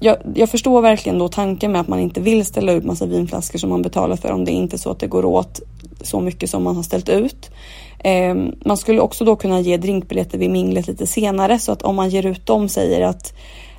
jag, 0.00 0.16
jag, 0.34 0.50
förstår 0.50 0.82
verkligen 0.82 1.18
då 1.18 1.28
tanken 1.28 1.72
med 1.72 1.80
att 1.80 1.88
man 1.88 1.98
inte 1.98 2.20
vill 2.20 2.44
ställa 2.44 2.72
ut 2.72 2.84
massa 2.84 3.06
vinflaskor 3.06 3.58
som 3.58 3.70
man 3.70 3.82
betalar 3.82 4.16
för 4.16 4.32
om 4.32 4.44
det 4.44 4.52
inte 4.52 4.76
är 4.76 4.78
så 4.78 4.90
att 4.90 5.00
det 5.00 5.06
går 5.06 5.24
åt 5.24 5.60
så 6.00 6.20
mycket 6.20 6.50
som 6.50 6.62
man 6.62 6.76
har 6.76 6.82
ställt 6.82 7.08
ut. 7.08 7.50
Eh, 7.98 8.34
man 8.64 8.76
skulle 8.76 9.00
också 9.00 9.24
då 9.24 9.36
kunna 9.36 9.60
ge 9.60 9.76
drinkbiljetter 9.76 10.38
vid 10.38 10.50
minglet 10.50 10.86
lite 10.86 11.06
senare 11.06 11.58
så 11.58 11.72
att 11.72 11.82
om 11.82 11.96
man 11.96 12.08
ger 12.08 12.26
ut 12.26 12.46
dem 12.46 12.68
säger 12.68 13.06
att 13.06 13.32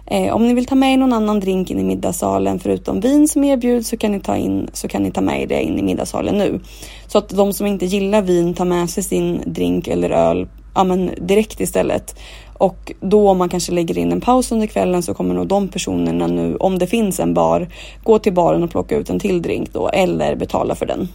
eh, 0.05 0.35
om 0.35 0.47
ni 0.47 0.53
vill 0.53 0.65
ta 0.65 0.75
med 0.75 0.99
någon 0.99 1.13
annan 1.13 1.39
drink 1.39 1.71
in 1.71 1.79
i 1.79 1.83
middagssalen 1.83 2.59
förutom 2.59 2.99
vin 2.99 3.27
som 3.27 3.43
erbjuds 3.43 3.89
så 3.89 3.97
kan 3.97 4.11
ni 4.11 4.19
ta 4.19 4.37
in 4.37 4.69
så 4.73 4.87
kan 4.87 5.03
ni 5.03 5.11
ta 5.11 5.21
med 5.21 5.49
det 5.49 5.63
in 5.63 5.79
i 5.79 5.83
middagssalen 5.83 6.37
nu. 6.37 6.59
Så 7.07 7.17
att 7.17 7.29
de 7.29 7.53
som 7.53 7.67
inte 7.67 7.85
gillar 7.85 8.21
vin 8.21 8.53
tar 8.53 8.65
med 8.65 8.89
sig 8.89 9.03
sin 9.03 9.43
drink 9.45 9.87
eller 9.87 10.09
öl 10.09 10.47
ja, 10.79 10.83
men 10.83 11.11
direkt 11.17 11.59
istället. 11.59 12.15
Och 12.57 12.91
då 12.99 13.29
om 13.29 13.37
man 13.37 13.49
kanske 13.49 13.71
lägger 13.71 13.97
in 13.97 14.11
en 14.11 14.21
paus 14.21 14.51
under 14.51 14.67
kvällen 14.67 15.03
så 15.03 15.13
kommer 15.13 15.35
nog 15.35 15.47
de 15.47 15.67
personerna 15.67 16.27
nu, 16.27 16.55
om 16.55 16.79
det 16.79 16.87
finns 16.87 17.19
en 17.19 17.33
bar, 17.33 17.67
gå 18.03 18.19
till 18.19 18.33
baren 18.33 18.63
och 18.63 18.69
plocka 18.69 18.95
ut 18.95 19.09
en 19.09 19.19
till 19.19 19.41
drink 19.41 19.73
då 19.73 19.89
eller 19.89 20.35
betala 20.35 20.75
för 20.75 20.85
den. 20.85 21.07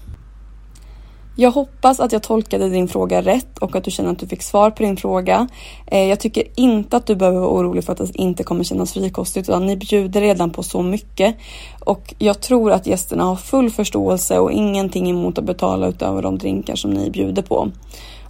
Jag 1.37 1.51
hoppas 1.51 2.01
att 2.01 2.13
jag 2.13 2.23
tolkade 2.23 2.69
din 2.69 2.89
fråga 2.89 3.23
rätt 3.23 3.59
och 3.59 3.77
att 3.77 3.85
du 3.85 3.91
känner 3.91 4.13
att 4.13 4.19
du 4.19 4.27
fick 4.27 4.43
svar 4.43 4.71
på 4.71 4.83
din 4.83 4.97
fråga. 4.97 5.49
Eh, 5.87 6.05
jag 6.09 6.21
tycker 6.21 6.45
inte 6.57 6.97
att 6.97 7.07
du 7.07 7.17
behöver 7.17 7.39
vara 7.41 7.51
orolig 7.51 7.85
för 7.85 7.93
att 7.93 7.99
det 7.99 8.11
inte 8.15 8.43
kommer 8.43 8.65
kännas 8.65 8.93
frikostigt 8.93 9.49
utan 9.49 9.67
ni 9.67 9.77
bjuder 9.77 10.21
redan 10.21 10.51
på 10.51 10.63
så 10.63 10.83
mycket. 10.83 11.37
Och 11.81 12.15
jag 12.19 12.41
tror 12.41 12.73
att 12.73 12.87
gästerna 12.87 13.25
har 13.25 13.37
full 13.37 13.71
förståelse 13.71 14.39
och 14.39 14.53
ingenting 14.53 15.11
emot 15.11 15.39
att 15.39 15.45
betala 15.45 15.87
utöver 15.87 16.23
de 16.23 16.39
drinkar 16.39 16.77
som 16.77 16.91
ni 16.91 17.11
bjuder 17.11 17.43
på. 17.43 17.71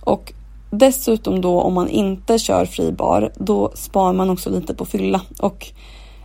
Och 0.05 0.33
Dessutom 0.79 1.41
då 1.41 1.61
om 1.61 1.75
man 1.75 1.89
inte 1.89 2.39
kör 2.39 2.65
fri 2.65 2.93
bar, 2.93 3.33
då 3.37 3.73
sparar 3.75 4.13
man 4.13 4.31
också 4.31 4.51
lite 4.51 4.75
på 4.75 4.85
fylla. 4.85 5.21
Och 5.39 5.67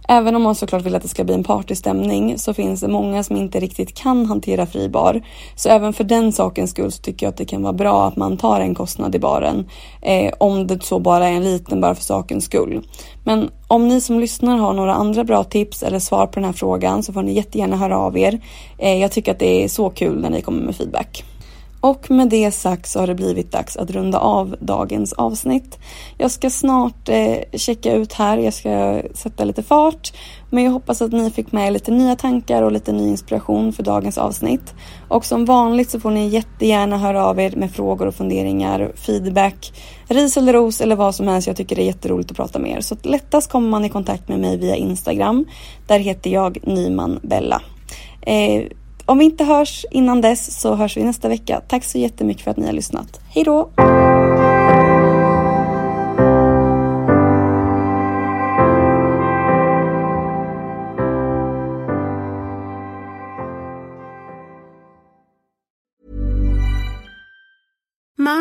även 0.07 0.35
om 0.35 0.41
man 0.41 0.55
såklart 0.55 0.81
vill 0.81 0.95
att 0.95 1.01
det 1.01 1.07
ska 1.07 1.23
bli 1.23 1.33
en 1.33 1.43
partystämning 1.43 2.37
så 2.37 2.53
finns 2.53 2.81
det 2.81 2.87
många 2.87 3.23
som 3.23 3.35
inte 3.35 3.59
riktigt 3.59 3.93
kan 3.93 4.25
hantera 4.25 4.65
fri 4.65 4.89
bar. 4.89 5.21
Så 5.55 5.69
även 5.69 5.93
för 5.93 6.03
den 6.03 6.31
sakens 6.31 6.71
skull 6.71 6.91
så 6.91 7.01
tycker 7.01 7.25
jag 7.25 7.31
att 7.31 7.37
det 7.37 7.45
kan 7.45 7.63
vara 7.63 7.73
bra 7.73 8.07
att 8.07 8.15
man 8.15 8.37
tar 8.37 8.59
en 8.59 8.75
kostnad 8.75 9.15
i 9.15 9.19
baren. 9.19 9.69
Eh, 10.01 10.33
om 10.37 10.67
det 10.67 10.83
så 10.83 10.99
bara 10.99 11.27
är 11.27 11.33
en 11.33 11.43
liten 11.43 11.81
bara 11.81 11.95
för 11.95 12.03
sakens 12.03 12.45
skull. 12.45 12.81
Men 13.23 13.49
om 13.67 13.87
ni 13.87 14.01
som 14.01 14.19
lyssnar 14.19 14.57
har 14.57 14.73
några 14.73 14.93
andra 14.93 15.23
bra 15.23 15.43
tips 15.43 15.83
eller 15.83 15.99
svar 15.99 16.27
på 16.27 16.33
den 16.33 16.45
här 16.45 16.53
frågan 16.53 17.03
så 17.03 17.13
får 17.13 17.21
ni 17.21 17.33
jättegärna 17.33 17.77
höra 17.77 17.97
av 17.97 18.17
er. 18.17 18.39
Eh, 18.77 18.97
jag 19.01 19.11
tycker 19.11 19.31
att 19.31 19.39
det 19.39 19.63
är 19.63 19.67
så 19.67 19.89
kul 19.89 20.21
när 20.21 20.29
ni 20.29 20.41
kommer 20.41 20.61
med 20.61 20.75
feedback. 20.75 21.23
Och 21.81 22.11
med 22.11 22.29
det 22.29 22.51
sagt 22.51 22.89
så 22.89 22.99
har 22.99 23.07
det 23.07 23.15
blivit 23.15 23.51
dags 23.51 23.77
att 23.77 23.91
runda 23.91 24.19
av 24.19 24.55
dagens 24.59 25.13
avsnitt. 25.13 25.79
Jag 26.17 26.31
ska 26.31 26.49
snart 26.49 27.09
eh, 27.09 27.37
checka 27.53 27.93
ut 27.93 28.13
här, 28.13 28.37
jag 28.37 28.53
ska 28.53 29.01
sätta 29.13 29.43
lite 29.43 29.63
fart. 29.63 30.13
Men 30.49 30.63
jag 30.63 30.71
hoppas 30.71 31.01
att 31.01 31.11
ni 31.11 31.31
fick 31.31 31.51
med 31.51 31.73
lite 31.73 31.91
nya 31.91 32.15
tankar 32.15 32.61
och 32.61 32.71
lite 32.71 32.91
ny 32.91 33.07
inspiration 33.07 33.73
för 33.73 33.83
dagens 33.83 34.17
avsnitt. 34.17 34.73
Och 35.07 35.25
som 35.25 35.45
vanligt 35.45 35.89
så 35.89 35.99
får 35.99 36.11
ni 36.11 36.27
jättegärna 36.27 36.97
höra 36.97 37.25
av 37.25 37.39
er 37.39 37.55
med 37.55 37.71
frågor 37.71 38.07
och 38.07 38.15
funderingar, 38.15 38.91
feedback, 38.95 39.73
ris 40.07 40.37
eller 40.37 40.53
ros 40.53 40.81
eller 40.81 40.95
vad 40.95 41.15
som 41.15 41.27
helst. 41.27 41.47
Jag 41.47 41.57
tycker 41.57 41.75
det 41.75 41.81
är 41.81 41.85
jätteroligt 41.85 42.31
att 42.31 42.37
prata 42.37 42.59
med 42.59 42.71
er. 42.71 42.81
Så 42.81 42.95
lättast 43.03 43.51
kommer 43.51 43.69
man 43.69 43.85
i 43.85 43.89
kontakt 43.89 44.27
med 44.29 44.39
mig 44.39 44.57
via 44.57 44.75
Instagram. 44.75 45.45
Där 45.87 45.99
heter 45.99 46.29
jag 46.29 46.57
Nyman 46.63 47.19
Bella. 47.23 47.61
Eh, 48.21 48.63
om 49.09 49.17
vi 49.17 49.25
inte 49.25 49.43
hörs 49.43 49.85
innan 49.91 50.21
dess 50.21 50.61
så 50.61 50.75
hörs 50.75 50.97
vi 50.97 51.03
nästa 51.03 51.29
vecka. 51.29 51.61
Tack 51.67 51.83
så 51.83 51.97
jättemycket 51.97 52.43
för 52.43 52.51
att 52.51 52.57
ni 52.57 52.65
har 52.65 52.73
lyssnat. 52.73 53.19
Hej 53.29 53.43
då! 53.43 53.69